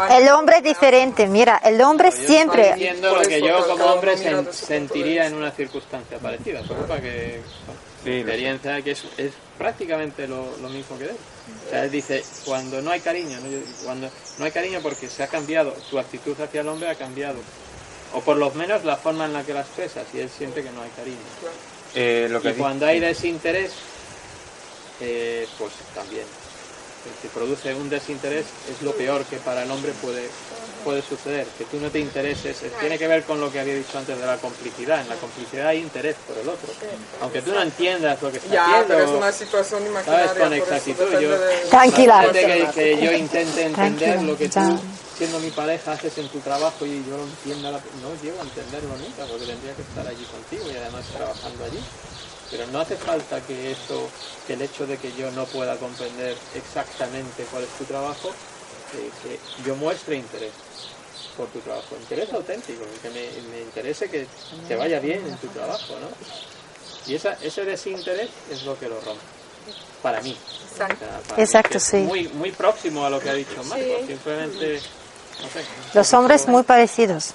[0.10, 1.28] El hombre es diferente.
[1.28, 2.70] Mira, el hombre Yo siempre.
[2.70, 4.18] estoy diciendo lo que yo como hombre
[4.52, 6.64] sentiría en una circunstancia parecida.
[6.66, 11.16] Solo para que bueno, Sí, experiencia que es, es prácticamente lo, lo mismo que él.
[11.66, 13.38] O sea, él dice, cuando no hay cariño,
[13.84, 17.40] cuando no hay cariño porque se ha cambiado, tu actitud hacia el hombre ha cambiado.
[18.14, 20.72] O por lo menos la forma en la que la expresas y él siente que
[20.72, 21.18] no hay cariño.
[21.96, 23.72] Eh, lo que Y cuando hay desinterés,
[25.02, 26.26] eh, pues también.
[27.22, 30.30] Si produce un desinterés es lo peor que para el hombre puede,
[30.84, 31.46] puede suceder.
[31.58, 34.18] Que tú no te intereses, eh, tiene que ver con lo que había dicho antes
[34.20, 35.02] de la complicidad.
[35.02, 36.70] En la complicidad hay interés por el otro.
[37.22, 40.28] Aunque tú no entiendas lo que está Ya, haciendo, pero es una situación imaginaria.
[40.28, 40.40] ¿sabes?
[40.42, 41.04] Con por eso exactitud.
[41.06, 42.32] depende Yo, de- Tranquila.
[42.32, 44.80] Que, que yo intente entender Tranquila, lo que tú, ya.
[45.18, 48.44] siendo mi pareja, haces en tu trabajo y yo lo entienda, la- no llego a
[48.44, 51.80] entenderlo nunca porque tendría que estar allí contigo y además trabajando allí.
[52.54, 54.08] Pero no hace falta que eso,
[54.46, 59.10] que el hecho de que yo no pueda comprender exactamente cuál es tu trabajo, eh,
[59.24, 60.52] que yo muestre interés
[61.36, 64.28] por tu trabajo, interés auténtico, que me, me interese que
[64.68, 66.10] te vaya bien en tu trabajo, ¿no?
[67.08, 69.24] Y esa, ese desinterés es lo que lo rompe,
[70.04, 70.38] para mí.
[70.72, 71.98] O sea, para mí, Exacto, es sí.
[71.98, 74.80] Muy, muy próximo a lo que ha dicho Marco, simplemente,
[75.42, 75.66] no sé.
[75.96, 77.32] Los hombres muy parecidos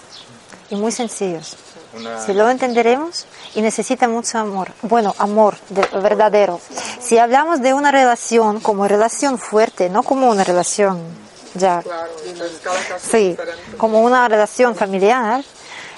[0.71, 1.57] y muy sencillos.
[1.99, 4.72] Una- Si lo entenderemos y necesita mucho amor.
[4.82, 6.61] Bueno, amor de- verdadero.
[7.01, 11.01] Si hablamos de una relación como relación fuerte, no como una relación
[11.55, 11.82] ya.
[11.82, 13.36] Claro, es Sí,
[13.76, 15.42] como una relación familiar,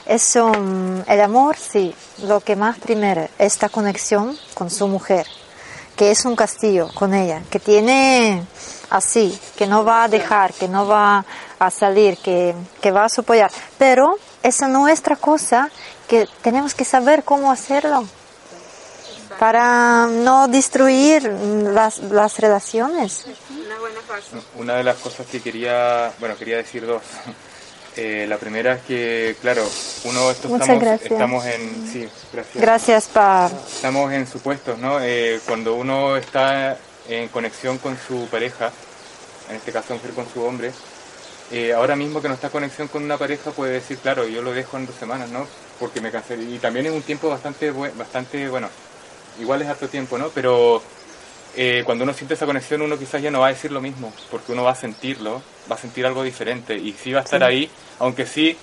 [0.06, 1.94] mm, el amor, sí,
[2.24, 5.26] lo que más primero, esta conexión con su mujer,
[5.96, 8.42] que es un castillo con ella, que tiene
[8.90, 11.24] así, que no va a dejar, que no va
[11.58, 13.50] a salir, que, que va a apoyar.
[13.78, 15.70] Pero esa nuestra cosa,
[16.08, 18.06] que tenemos que saber cómo hacerlo
[19.38, 23.26] para no destruir las, las relaciones.
[23.50, 24.36] Una buena frase.
[24.56, 27.02] Una de las cosas que quería, bueno, quería decir dos.
[27.96, 29.68] Eh, la primera es que, claro,
[30.04, 31.10] uno esto Muchas estamos, gracias.
[31.10, 32.62] estamos en, sí, gracias.
[32.62, 33.50] Gracias, Pa.
[33.66, 35.00] Estamos en supuestos, ¿no?
[35.02, 36.78] Eh, cuando uno está
[37.08, 38.70] en conexión con su pareja,
[39.50, 40.72] en este caso mujer con su hombre,
[41.50, 44.42] eh, ahora mismo que no está en conexión con una pareja puede decir, claro, yo
[44.42, 45.46] lo dejo en dos semanas, ¿no?
[45.78, 46.36] Porque me cansé.
[46.36, 48.68] Y también es un tiempo bastante, bastante bueno,
[49.40, 50.28] igual es harto tiempo, ¿no?
[50.28, 50.82] Pero
[51.56, 54.12] eh, cuando uno siente esa conexión uno quizás ya no va a decir lo mismo,
[54.30, 57.40] porque uno va a sentirlo, va a sentir algo diferente y sí va a estar
[57.40, 57.46] Sí.
[57.46, 58.56] ahí, aunque sí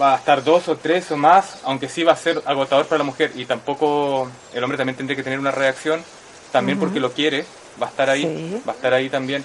[0.00, 2.98] va a estar dos o tres o más, aunque sí va a ser agotador para
[2.98, 6.02] la mujer y tampoco el hombre también tendría que tener una reacción,
[6.52, 7.44] también porque lo quiere,
[7.80, 8.62] va a estar ahí, Sí.
[8.68, 9.44] va a estar ahí también.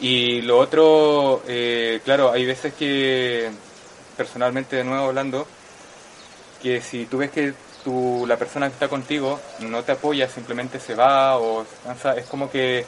[0.00, 3.50] Y lo otro, eh, claro, hay veces que,
[4.16, 5.46] personalmente de nuevo hablando,
[6.62, 10.80] que si tú ves que tu, la persona que está contigo no te apoya, simplemente
[10.80, 11.64] se va o
[12.16, 12.84] es como que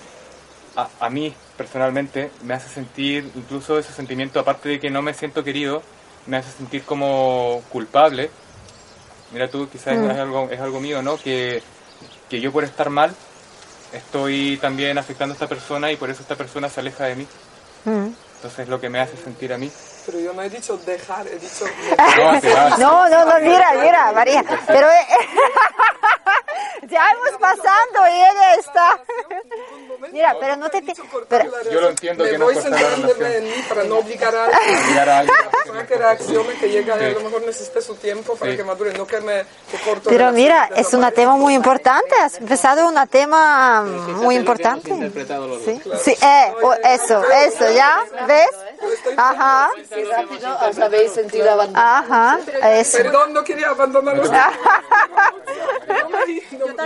[0.77, 5.15] a, a mí personalmente me hace sentir incluso ese sentimiento, aparte de que no me
[5.15, 5.83] siento querido,
[6.27, 8.31] me hace sentir como culpable.
[9.33, 10.11] Mira tú, quizás Mm.
[10.11, 11.17] es, algo, es algo mío, ¿no?
[11.19, 11.63] Que,
[12.29, 13.15] que yo por estar mal
[13.93, 17.26] estoy también afectando a esta persona y por eso esta persona se aleja de mí.
[17.84, 18.09] Mm.
[18.36, 19.70] Entonces es lo que me hace sentir a mí.
[20.07, 21.64] Pero yo no he dicho dejar, he dicho...
[22.78, 24.89] No, no, no, mira, mira, María, pero
[26.89, 29.01] eh, ya hemos pasando y ella está.
[30.12, 30.82] Mira, pero no te...
[31.28, 34.45] Pero, Yo lo entiendo me que no voy centrándome en mí para no obligar a
[34.45, 38.64] alguien Obligar a que reaccione, que llegue a lo mejor necesite su tiempo para que
[38.64, 39.45] madure, no que me
[39.84, 44.91] corto pero mira, es un tema muy importante, has empezado un tema muy importante.
[45.64, 48.01] Sí, sí eh, o- eso, eso, ¿ya?
[48.26, 48.51] ¿Ves?
[49.16, 49.70] Ajá,
[50.68, 52.11] os habéis sentido abandonados.
[52.11, 52.39] ajá,
[52.70, 52.99] eso.
[52.99, 54.30] Perdón, no quería abandonar los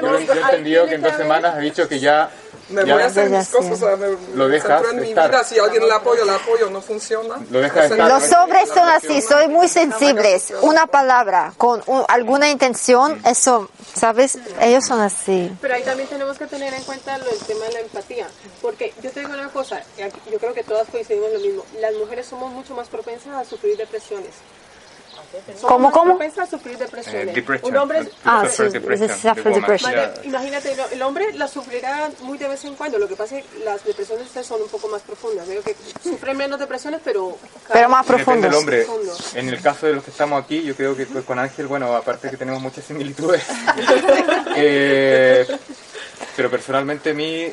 [0.01, 2.31] Yo, yo he entendido que en dos semanas ha dicho que ya,
[2.71, 5.09] Me ya voy a hacer mis cosas, o sea, me Lo dejas centro en mi
[5.11, 5.31] estar.
[5.31, 7.37] vida, si alguien le apoyo, le apoyo, no funciona.
[7.51, 8.09] lo deja estar.
[8.09, 10.53] Los hombres son así, soy muy sensibles.
[10.63, 14.39] Una palabra con un- alguna intención, eso, ¿sabes?
[14.61, 15.53] Ellos son así.
[15.61, 18.27] Pero ahí también tenemos que tener en cuenta lo- el tema de la empatía,
[18.63, 19.83] porque yo te digo una cosa,
[20.31, 23.45] yo creo que todas coincidimos en lo mismo, las mujeres somos mucho más propensas a
[23.45, 24.31] sufrir depresiones.
[25.63, 26.19] ¿Cómo, más cómo?
[26.51, 27.29] sufrir depresiones.
[27.29, 27.71] Eh, depression.
[27.73, 29.35] Un hombre, Ah, sí, yeah.
[29.83, 33.45] Vale, imagínate, el hombre la sufrirá muy de vez en cuando, lo que pasa es
[33.47, 37.37] que las depresiones son un poco más profundas, Veo que sufren menos depresiones, pero...
[37.73, 38.67] Pero más Depende profundos.
[38.67, 38.87] del hombre.
[39.35, 41.95] En el caso de los que estamos aquí, yo creo que pues, con Ángel, bueno,
[41.95, 43.43] aparte que tenemos muchas similitudes,
[44.57, 45.47] eh,
[46.37, 47.47] pero personalmente a mí,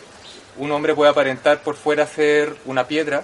[0.58, 3.24] un hombre puede aparentar por fuera ser una piedra,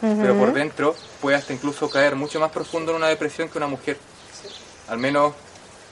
[0.00, 3.66] pero por dentro puede hasta incluso caer mucho más profundo en una depresión que una
[3.66, 3.98] mujer.
[4.88, 5.34] Al menos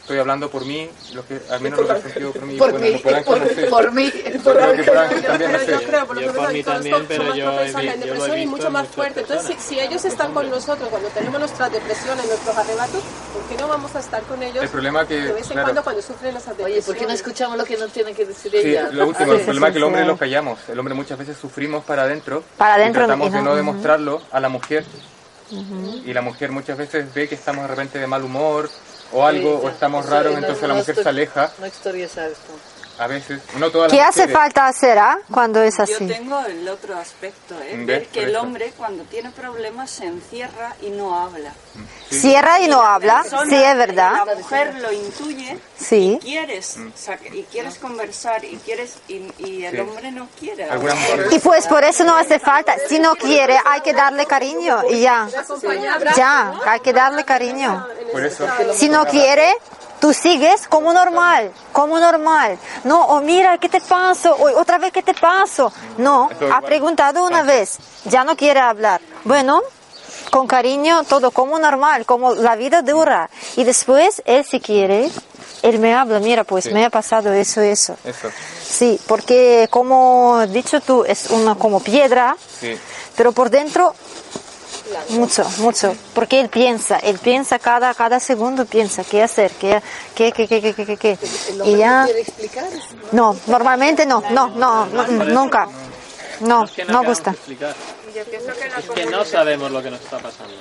[0.09, 2.57] estoy hablando por mí, lo que, al menos lo que he sentido por mí.
[2.57, 4.11] Por bueno, mí, por por, mí.
[4.11, 6.63] Yo creo que por Ángel también, no yo creo, por lo Yo que por mí
[6.63, 9.21] también, son pero más yo he lo he depresión y visto mucho en más fuerte.
[9.21, 13.03] Entonces, si, si ellos están con nosotros cuando tenemos nuestras depresiones, nuestros arrebatos,
[13.35, 15.65] ¿por qué no vamos a estar con ellos El problema que, de vez en claro.
[15.67, 16.77] cuando cuando sufren esas depresiones?
[16.77, 18.89] Oye, ¿por qué no escuchamos lo que nos tiene que decir Sí, ella?
[18.91, 20.07] lo último, Sí, el problema sí, es que el sí, hombre sí.
[20.09, 20.59] lo callamos.
[20.71, 22.43] El hombre muchas veces sufrimos para adentro.
[22.57, 24.87] Para adentro y tratamos de no- demostrarlo a la mujer.
[26.05, 28.71] Y la mujer muchas veces ve que estamos de repente de mal humor
[29.13, 31.51] o algo, Sí, o estamos eso, raros, no- entonces no la mujer estoy- se aleja.
[31.59, 31.67] No
[32.27, 32.53] esto.
[33.01, 36.05] A veces, no todas ¿Qué las hace falta hacer ah, cuando es Yo así?
[36.09, 37.75] tengo el otro aspecto, ¿eh?
[37.77, 37.87] ¿Ves?
[37.87, 41.53] ver que el hombre cuando tiene problemas se encierra y no habla.
[42.11, 44.13] Cierra y no habla, persona- sí es verdad.
[44.27, 46.19] La mujer lo intuye Sí.
[46.21, 49.81] y quieres saca- y quieres conversar y quieres y, y el Sí.
[49.81, 50.67] hombre no quiere.
[51.31, 52.75] Y pues por eso no hace falta.
[52.89, 55.29] Si no quiere, hay que darle cariño y ya.
[56.17, 57.87] Ya, hay que darle cariño.
[58.13, 58.45] Por eso.
[58.75, 59.55] Si no quiere,
[60.01, 62.59] tú sigues como normal, como normal.
[62.85, 64.35] No, o mira, ¿qué te pasó?
[64.35, 65.73] O otra vez, ¿qué te pasó?
[65.97, 69.01] No, ha preguntado una vez, ya no quiere hablar.
[69.25, 69.63] Bueno,
[70.31, 73.31] con cariño, todo como normal, como la vida dura.
[73.57, 75.11] Y después, él si quiere,
[75.63, 76.71] él me habla, mira, pues Sí.
[76.73, 77.97] me ha pasado eso, eso.
[78.05, 78.31] Eso,
[78.63, 82.77] Sí, porque como dicho tú, es una como piedra, sí.
[83.17, 83.95] pero por dentro
[85.11, 89.83] mucho, mucho, porque él piensa, él piensa cada cada segundo piensa qué hacer, qué
[90.15, 91.19] qué qué qué qué qué, qué,
[91.65, 92.69] y ya quiere explicar.
[93.13, 95.69] no, normalmente no, no, no, no, nunca.
[96.41, 97.35] No, no gusta.
[98.19, 100.53] Yo pienso que la Es que no sabemos lo que nos está pasando.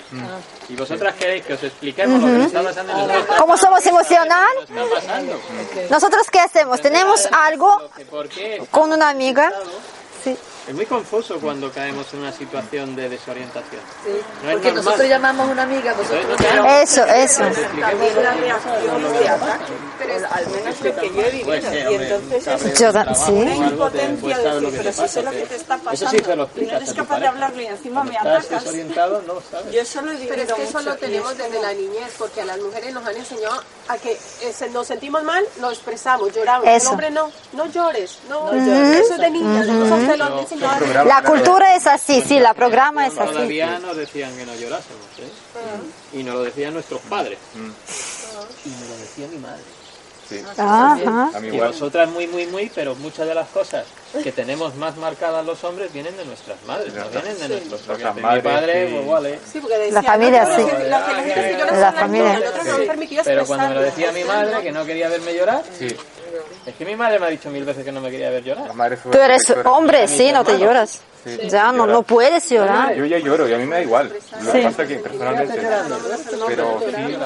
[0.70, 4.48] Y vosotras queréis que os expliquemos lo que nos está pasando y Como somos emocional,
[4.68, 5.40] ¿Qué está pasando?
[5.90, 6.82] nosotros qué hacemos?
[6.82, 7.90] Tenemos algo
[8.70, 9.52] con una amiga.
[10.28, 10.38] Sí.
[10.68, 13.80] Es muy confuso cuando caemos en una situación de desorientación.
[14.44, 14.84] No es Porque normal.
[14.84, 16.90] nosotros llamamos a una amiga, vosotros no Pero- llamáis.
[16.92, 17.44] Eso, eso.
[17.44, 17.50] De
[20.26, 21.46] al menos lo que yo he vivido.
[21.48, 22.46] Pues sí, y entonces
[22.80, 23.32] Yo sí.
[23.32, 25.76] una te impotencia de lo decir, que pero te si sé lo que te está
[25.76, 28.50] Eso pasando sí se lo y no eres capaz de hablarlo y encima me atacas.
[28.50, 29.74] desorientado, no lo sabes.
[29.74, 31.62] Yo eso lo he vivido Pero es que eso mucho, lo tenemos es desde como-
[31.64, 35.24] la niñez, porque a las mujeres nos han enseñado a que eh, se- nos sentimos
[35.24, 36.68] mal, lo expresamos, lloramos.
[36.68, 36.88] Eso.
[36.88, 38.98] El hombre no, no llores, no, llores.
[39.06, 39.30] Eso es de
[39.92, 40.17] han enseñado.
[40.18, 43.34] La cultura es así, sí, la programa es así.
[43.34, 46.18] Todavía nos decían que no llorásemos, ¿eh?
[46.18, 47.38] Y nos lo decían nuestros padres.
[47.56, 47.60] Y
[48.70, 49.62] me lo decía mi madre.
[50.30, 50.44] Sí.
[50.58, 50.92] Ajá.
[51.36, 53.86] A mí Y nosotras muy, muy, muy, pero muchas de las cosas
[54.22, 58.04] que tenemos más marcadas los hombres vienen de nuestras madres, no vienen de nuestros porque
[58.04, 58.94] Nuestras Mi madres, padre, sí.
[58.94, 59.40] pues vale.
[59.54, 60.62] Sí, porque decía, La familia, no, sí.
[60.64, 62.42] La, la, la La sola, familia.
[63.24, 65.96] Pero cuando me lo decía mi madre, que no quería verme llorar, Sí.
[66.66, 68.68] Es que mi madre me ha dicho mil veces que no me quería ver llorar.
[68.68, 71.02] La madre fue Tú eres hombre, sí, no te lloras.
[71.24, 71.38] Sí.
[71.50, 72.94] Ya, no, no puedes llorar.
[72.96, 74.14] Yo ya lloro y a mí me da igual.
[74.44, 74.60] Lo Sí.
[74.60, 75.60] que pasa que personalmente.
[76.48, 77.18] Pero sí.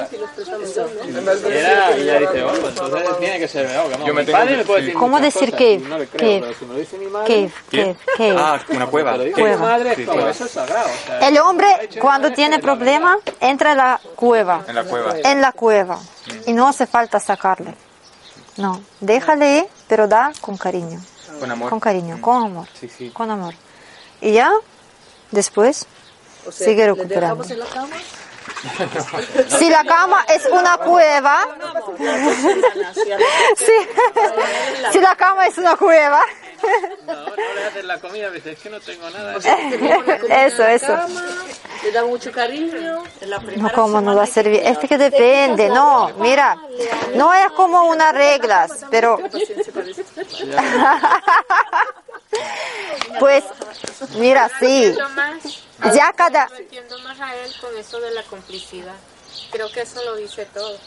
[1.08, 3.84] Y, era, y ella dice, oh, pues entonces tiene que ser verdad.
[4.04, 6.18] Yo me mi tengo padre que- me puede decir ¿Cómo decir y No le creo,
[6.18, 6.40] Cave.
[6.40, 7.28] pero si me lo dice mi madre...
[7.28, 8.36] Cave, cave, cave.
[8.38, 9.16] Ah, una cueva.
[9.34, 10.30] Cueva.
[10.30, 10.88] eso es sagrado.
[11.20, 14.64] El hombre, cuando tiene problema, entra en la cueva.
[14.66, 15.14] En la cueva.
[15.22, 15.98] En la cueva.
[16.46, 17.74] Y no hace falta sacarle.
[18.56, 21.00] No, déjale, pero da con cariño.
[21.40, 21.70] Con amor.
[21.70, 22.68] Con cariño, con amor.
[22.78, 23.10] Sí, sí.
[23.10, 23.54] Con amor.
[24.20, 24.52] Y ya,
[25.30, 25.86] después,
[26.46, 27.44] O sea, sigue ¿le recuperando.
[27.44, 27.96] en la cama?
[29.58, 31.38] Si la cama es una cueva,
[34.92, 36.22] si la cama es una cueva,
[37.06, 39.36] No, no le haces la comida, dices, es que no tengo nada.
[40.46, 40.96] eso, eso.
[41.82, 43.02] Le da mucho cariño.
[43.56, 44.60] No, ¿cómo no va a servir?
[44.64, 46.56] Es que depende, no, mira,
[47.14, 49.18] no es como unas reglas, pero
[53.18, 53.44] pues,
[54.16, 54.94] mira, sí,
[55.92, 58.94] ya cada, entiendo más a él con eso de la complicidad.
[59.50, 60.78] Creo que eso lo dice todo.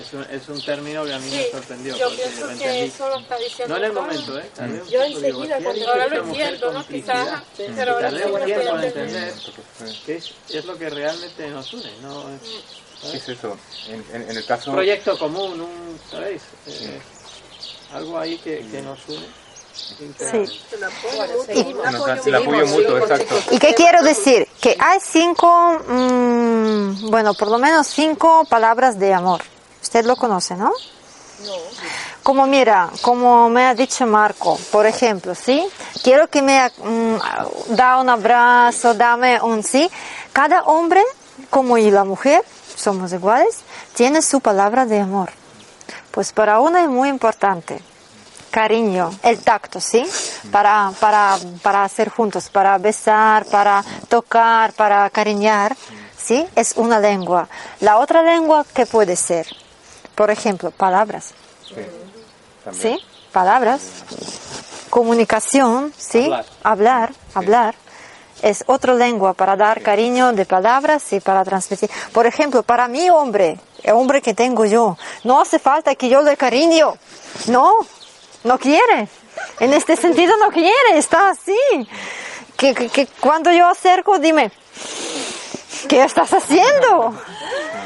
[0.00, 1.96] Es un, es un término que a mí me Sí, sorprendió.
[1.96, 2.78] yo pienso que entendí.
[2.80, 4.02] eso lo está diciendo No en el todo.
[4.02, 4.50] momento, ¿eh?
[4.58, 6.86] Un Yo enseguida, ¿qué cuando- Ahora lo entiendo, ¿no?
[6.86, 7.62] Quizás, Sí.
[7.74, 9.34] pero ahora sí un lo tiempo estoy entender
[10.06, 12.24] qué es, es lo que realmente nos une, ¿no?
[13.10, 13.56] ¿Qué es eso?
[13.88, 14.70] En, en- en el caso.
[14.70, 16.42] Un proyecto común, un, ¿sabéis?
[16.66, 17.00] Eh,
[17.92, 19.26] algo ahí que, que nos une.
[19.76, 20.60] sí.
[20.72, 23.34] El apoyo mutuo, exacto.
[23.50, 24.48] ¿Y qué quiero decir?
[24.60, 29.42] Que hay cinco, mm, bueno, por lo menos cinco palabras de amor.
[29.86, 30.72] Usted lo conoce, ¿no?
[32.24, 35.64] Como mira, como me ha dicho Marco, por ejemplo, ¿sí?
[36.02, 39.88] Quiero que me mm, da un abrazo, dame un sí.
[40.32, 41.04] Cada hombre,
[41.50, 43.60] como y la mujer, somos iguales,
[43.94, 45.30] tiene su palabra de amor.
[46.10, 47.80] Pues para uno es muy importante
[48.50, 50.04] cariño, el tacto, ¿sí?
[50.50, 55.76] Para, para, para hacer juntos, para besar, para tocar, para cariñar,
[56.18, 56.44] ¿sí?
[56.56, 57.48] Es una lengua.
[57.78, 59.46] La otra lengua, ¿qué puede ser?
[60.16, 61.32] Por ejemplo, palabras,
[61.68, 61.74] Sí.
[62.64, 62.98] También.
[62.98, 63.04] ¿sí?
[63.32, 63.82] Palabras,
[64.90, 66.24] comunicación, ¿sí?
[66.24, 66.44] Hablar.
[66.62, 67.74] Hablar, hablar.
[68.42, 71.90] Es otra lengua para dar cariño de palabras y para transmitir.
[72.12, 76.20] Por ejemplo, para mi hombre, el hombre que tengo yo, no hace falta que yo
[76.22, 76.94] le cariño.
[77.46, 77.72] No,
[78.44, 79.08] no quiere.
[79.60, 81.56] En este sentido no quiere, está así.
[82.56, 84.50] Que, que, que cuando yo acerco, dime,
[85.88, 87.14] ¿qué estás haciendo?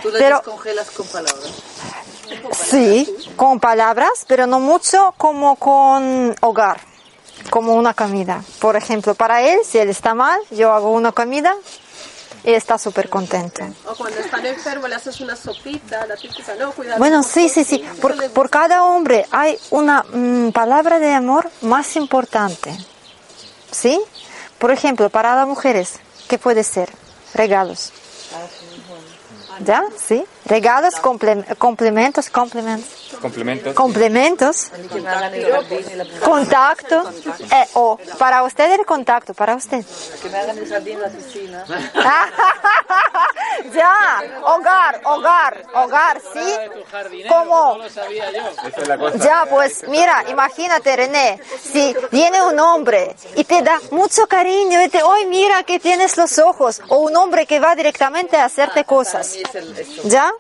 [0.03, 1.63] Tú le Pero- descongelas con palabras.
[2.53, 6.81] Sí, con palabras, pero no mucho como con hogar,
[7.51, 8.43] como una comida.
[8.61, 11.55] Por ejemplo, para él, si él está mal, yo hago una comida
[12.45, 13.63] y está súper contento.
[13.87, 16.99] O cuando están enfermos le haces una sopita, la típica, no, cuidado.
[16.99, 17.85] Bueno, sí, sí, sí.
[18.01, 22.77] Por, por cada hombre hay una mm, palabra de amor más importante.
[23.71, 24.01] ¿Sí?
[24.59, 26.91] Por ejemplo, para las mujeres, ¿qué puede ser?
[27.35, 27.93] Regalos.
[29.65, 29.85] ¿Ya?
[29.97, 30.25] ¿Sí?
[30.51, 32.91] Regalos, comple- complementos, complementos.
[33.75, 34.71] Complementos.
[36.25, 37.03] Contacto.
[37.53, 39.85] Eh, o para usted el contacto, para usted.
[40.23, 41.65] Que me hagan el jardín y la piscina.
[43.75, 47.27] ya, hogar, hogar, hogar, ¿sí?
[47.29, 47.79] Como,
[49.23, 54.89] ya, pues mira, imagínate, René, si viene un hombre y te da mucho cariño y
[54.89, 58.85] te, hoy mira que tienes los ojos, o un hombre que va directamente a hacerte
[58.85, 59.37] cosas,
[60.05, 60.33] ¿ya?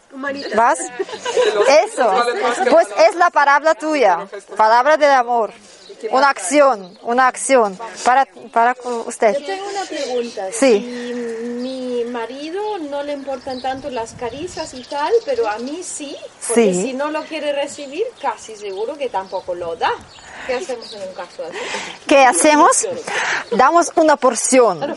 [0.57, 0.79] ¿Vas?
[1.85, 2.25] Eso,
[2.71, 4.27] pues es la palabra tuya,
[4.57, 5.53] palabra del amor.
[6.11, 8.77] Una acción, una acción para, para
[9.07, 9.39] usted.
[9.39, 10.47] Yo tengo una pregunta.
[10.53, 10.81] Sí.
[10.81, 16.17] Si mi marido no le importan tanto las caricias y tal, pero a mí sí,
[16.49, 16.83] porque Sí.
[16.83, 19.93] si no lo quiere recibir, casi seguro que tampoco lo da.
[20.47, 21.57] ¿Qué hacemos en un caso así?
[22.07, 22.87] ¿Qué hacemos?
[23.53, 24.97] Damos una porción.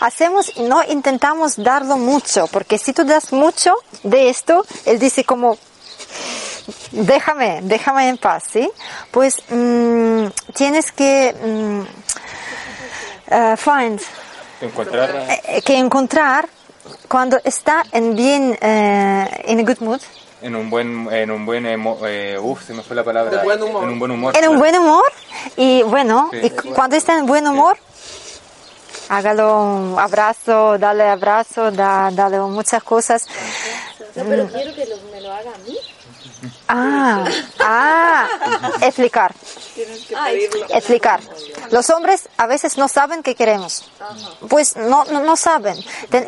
[0.00, 5.58] hacemos, no intentamos darlo mucho, porque si tú das mucho de esto, él dice como,
[6.92, 8.70] déjame, déjame en paz, ¿sí?
[9.10, 11.80] Pues mm, tienes que mm,
[13.30, 14.00] eh, find,
[14.60, 16.48] Encontrar eh, eh, que encontrar
[17.08, 20.00] cuando está en bien, eh, in a good mood,
[20.42, 23.42] en un buen, en un buen, emo- eh, uf, se me fue la palabra.
[23.42, 23.84] Buen humor.
[23.84, 24.36] En un buen humor.
[24.36, 25.04] en un buen humor
[25.56, 26.38] y bueno, Sí.
[26.44, 27.78] y cu- cuando está en buen humor,
[29.08, 33.26] hágalo un abrazo, dale abrazo, da, dale muchas cosas.
[34.14, 35.76] No, pero quiero que lo- me lo haga a mí.
[36.68, 37.24] Ah,
[37.60, 38.28] ah,
[38.80, 39.34] explicar,
[40.70, 41.20] explicar.
[41.70, 43.90] Los hombres a veces no saben qué queremos.
[44.48, 45.76] Pues no, no, no saben.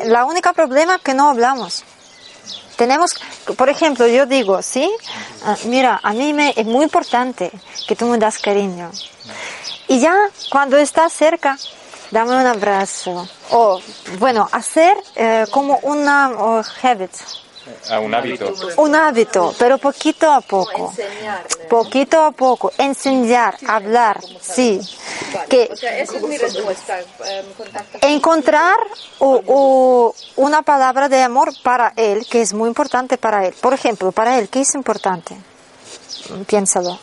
[0.05, 1.85] La única problema es que no hablamos.
[2.77, 3.15] Tenemos,
[3.57, 4.91] por ejemplo, yo digo, ¿sí?
[5.45, 7.51] Ah, mira, a mí me, es muy importante
[7.89, 8.91] que tú me das cariño.
[9.89, 10.15] Y ya
[10.51, 11.57] cuando estás cerca,
[12.11, 13.27] dame un abrazo.
[13.51, 13.81] O,
[14.19, 16.33] bueno, hacer eh, como una
[16.83, 17.13] habit,
[17.91, 18.53] A un hábito.
[18.77, 20.93] un hábito, pero poquito a poco.
[21.69, 24.81] Poquito a poco, enseñar, hablar, sí.
[25.49, 26.99] Que O sea, esa es mi respuesta.
[27.57, 28.77] contacta- encontrar
[29.19, 33.55] u- una palabra de amor para él, que es muy importante para él.
[33.61, 35.37] Por ejemplo, para él, ¿qué es importante?
[36.47, 36.99] Piénsalo.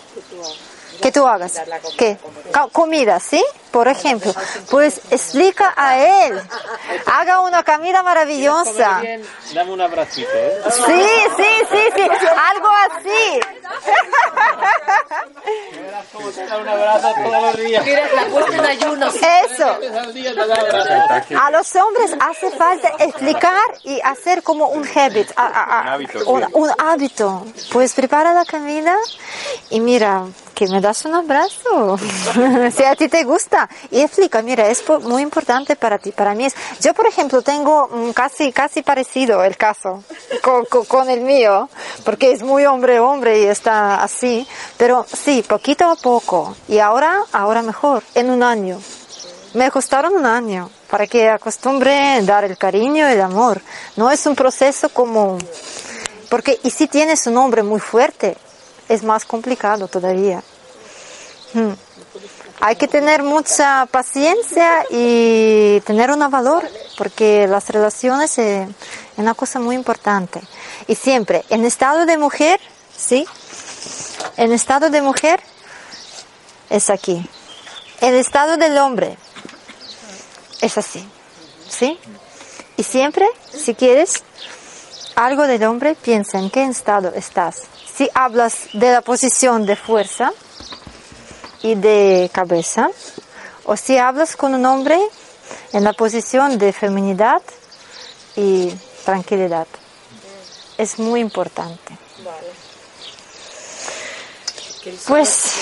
[1.03, 1.61] Que tú hagas.
[1.97, 2.17] ¿Qué?
[2.71, 3.43] Comida, ¿sí?
[3.71, 4.33] Por ejemplo.
[4.69, 6.41] Pues explica a él.
[7.05, 9.01] Haga una comida maravillosa.
[9.53, 10.61] Dame un abracito, ¿eh?
[10.85, 11.05] Sí,
[11.37, 12.01] sí, sí, sí.
[12.51, 13.39] Algo así.
[19.51, 19.77] Eso.
[21.39, 25.87] A los hombres hace falta explicar y hacer como un habit, a- a- a- Un
[25.89, 27.45] hábito, un, un hábito.
[27.71, 28.95] Pues prepara la comida
[29.69, 30.23] y mira,
[30.68, 31.97] me das un abrazo,
[32.76, 33.70] si a ti te gusta.
[33.91, 36.55] Y explica, mira, es muy importante para ti, para mí es.
[36.82, 40.03] Yo, por ejemplo, tengo casi, casi parecido el caso
[40.41, 41.70] con, con- el mío,
[42.05, 44.47] porque es muy hombre, hombre y está así.
[44.78, 46.55] Pero sí, poquito a poco.
[46.68, 48.80] Y ahora, ahora mejor, en un año.
[49.53, 53.61] Me costaron un año para que acostumbre dar el cariño el amor.
[53.95, 55.38] No es un proceso como...
[56.30, 58.36] Porque, y si tienes un hombre muy fuerte,
[58.89, 60.41] es más complicado todavía.
[61.53, 61.73] Mm.
[62.61, 68.69] Hay que tener mucha paciencia y tener un valor, porque las relaciones es
[69.17, 70.41] una cosa muy importante.
[70.87, 72.59] Y siempre, en estado de mujer,
[72.95, 73.25] ¿sí?
[74.37, 75.41] En estado de mujer,
[76.69, 77.27] es aquí.
[77.99, 79.17] El estado del hombre,
[80.61, 81.05] es así,
[81.69, 81.99] ¿sí?
[82.77, 84.23] Y siempre, si quieres
[85.15, 87.63] algo del hombre, piensa en qué estado estás.
[87.95, 90.31] Si hablas de la posición de fuerza
[91.64, 92.89] y de cabeza,
[93.66, 94.99] o si hablas con un hombre
[95.72, 97.41] en la posición de feminidad
[98.36, 98.72] y
[99.05, 99.68] tranquilidad.
[100.78, 101.97] Es muy importante.
[105.07, 105.53] Pues?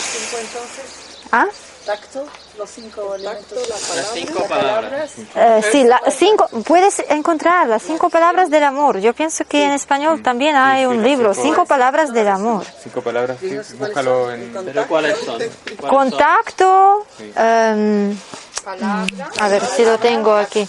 [1.32, 1.46] ¿ah?
[1.92, 2.26] Tacto,
[2.58, 3.68] los cinco elementos.
[3.68, 5.12] Las cinco palabras.
[5.36, 9.00] Eh, sí, la, cinco, puedes encontrar las cinco palabras del amor.
[9.00, 12.14] Yo pienso que en español también hay un libro, cinco palabras.
[12.14, 12.66] del amor.
[12.82, 14.54] Cinco palabras, sí, búscalo en...
[14.66, 15.36] ¿Pero cuáles son?
[15.36, 15.90] ¿Cuáles son?
[15.90, 18.18] Contacto, em,
[19.40, 20.68] a ver si lo tengo aquí.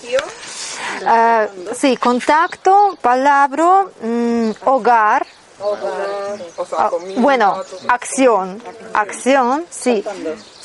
[1.07, 5.25] Ah, sí, contacto, palabra, mm, hogar,
[5.61, 8.61] O sea, ah, comida, bueno, acción,
[8.93, 10.05] acción, sí,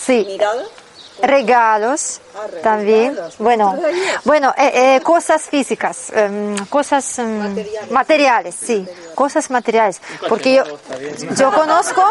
[0.07, 0.63] sí, Mirada.
[1.21, 2.21] regalos
[2.61, 3.75] también, bueno,
[4.23, 9.99] bueno, eh, eh, cosas físicas, em, cosas em, materiales, sí, cosas materiales,
[10.29, 10.63] porque yo,
[11.35, 12.03] yo conozco,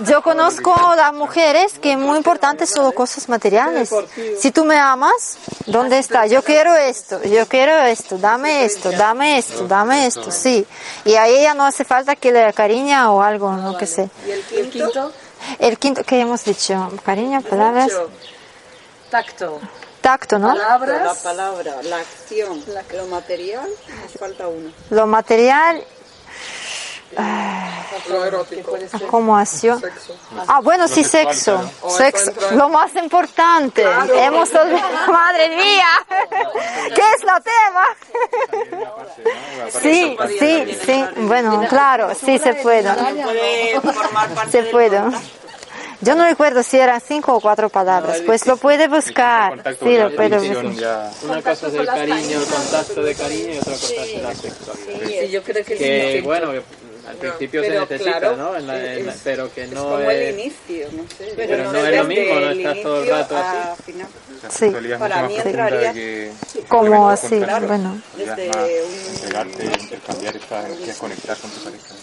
[0.00, 3.90] yo conozco las mujeres que muy importantes son cosas materiales.
[4.38, 6.26] Si tú me amas, ¿dónde está?
[6.26, 10.64] Yo quiero esto, yo quiero esto, dame esto, dame esto, dame esto, sí.
[11.04, 14.08] Y a ella no hace falta que le cariña o algo, no que sé.
[14.26, 15.12] ¿Y el quinto?
[15.58, 17.92] El quinto que hemos dicho, cariño, palabras,
[19.10, 19.60] Tacto.
[20.00, 20.54] tacto, ¿no?
[20.54, 22.62] La palabra, la acción,
[22.94, 23.68] lo material,
[24.02, 24.70] nos falta uno.
[24.90, 25.82] Lo material,
[28.08, 28.76] Lo erótico.
[29.10, 29.82] como acción.
[30.46, 31.70] Ah, bueno, sí, sexo.
[31.88, 33.82] Sexo, lo más importante.
[34.14, 35.86] Hemos olvidado, madre mía,
[36.94, 37.84] ¿qué es la tema?
[39.82, 41.04] Sí, sí, sí.
[41.16, 42.90] Bueno, claro, sí se puede.
[44.50, 45.00] Se puede.
[46.00, 48.22] Yo no recuerdo si eran cinco o cuatro palabras.
[48.24, 49.62] Pues lo puede buscar.
[49.82, 51.10] Sí, lo puede buscar.
[51.24, 55.08] Una cosa es el cariño, el contacto de cariño y otra cosa es la sexualidad.
[55.08, 56.62] Sí, yo creo que bueno, que
[57.08, 58.56] al principio se necesita, claro, ¿no?
[58.56, 60.34] En la- en la- es- pero que Es no como el es...
[60.38, 61.32] inicio, no sé.
[61.36, 63.82] Pero no es lo mismo, no estás todo el rato así.
[63.82, 64.08] final.
[64.50, 64.96] Sí.
[64.98, 65.92] Para mí entraría
[66.68, 68.00] Como así, bueno.
[68.16, 68.50] desde
[68.84, 69.14] un...
[69.14, 71.94] Entregarte, intercambiar estas energías, conectar con tu pareja.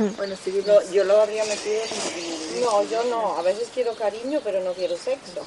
[0.16, 3.36] Bueno, sí, lo- yo lo habría metido en No, yo no.
[3.36, 5.42] A veces quiero cariño, pero no quiero sexo.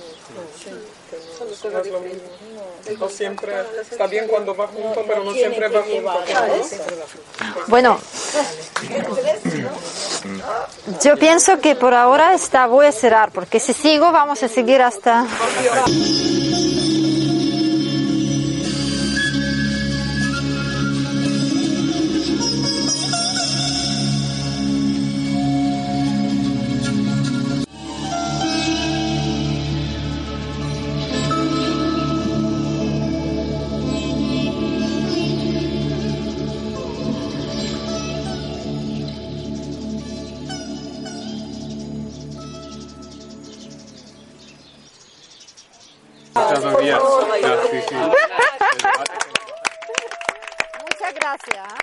[2.99, 3.09] No.
[3.09, 3.53] Siempre
[3.89, 6.23] está bien cuando va junto, pero no siempre va junto.
[7.67, 7.99] Bueno,
[11.01, 14.81] yo pienso que por ahora está, voy a cerrar, porque si sigo vamos a seguir
[14.81, 15.25] hasta...
[51.33, 51.73] Muchas gracias.
[51.73, 51.82] Muchas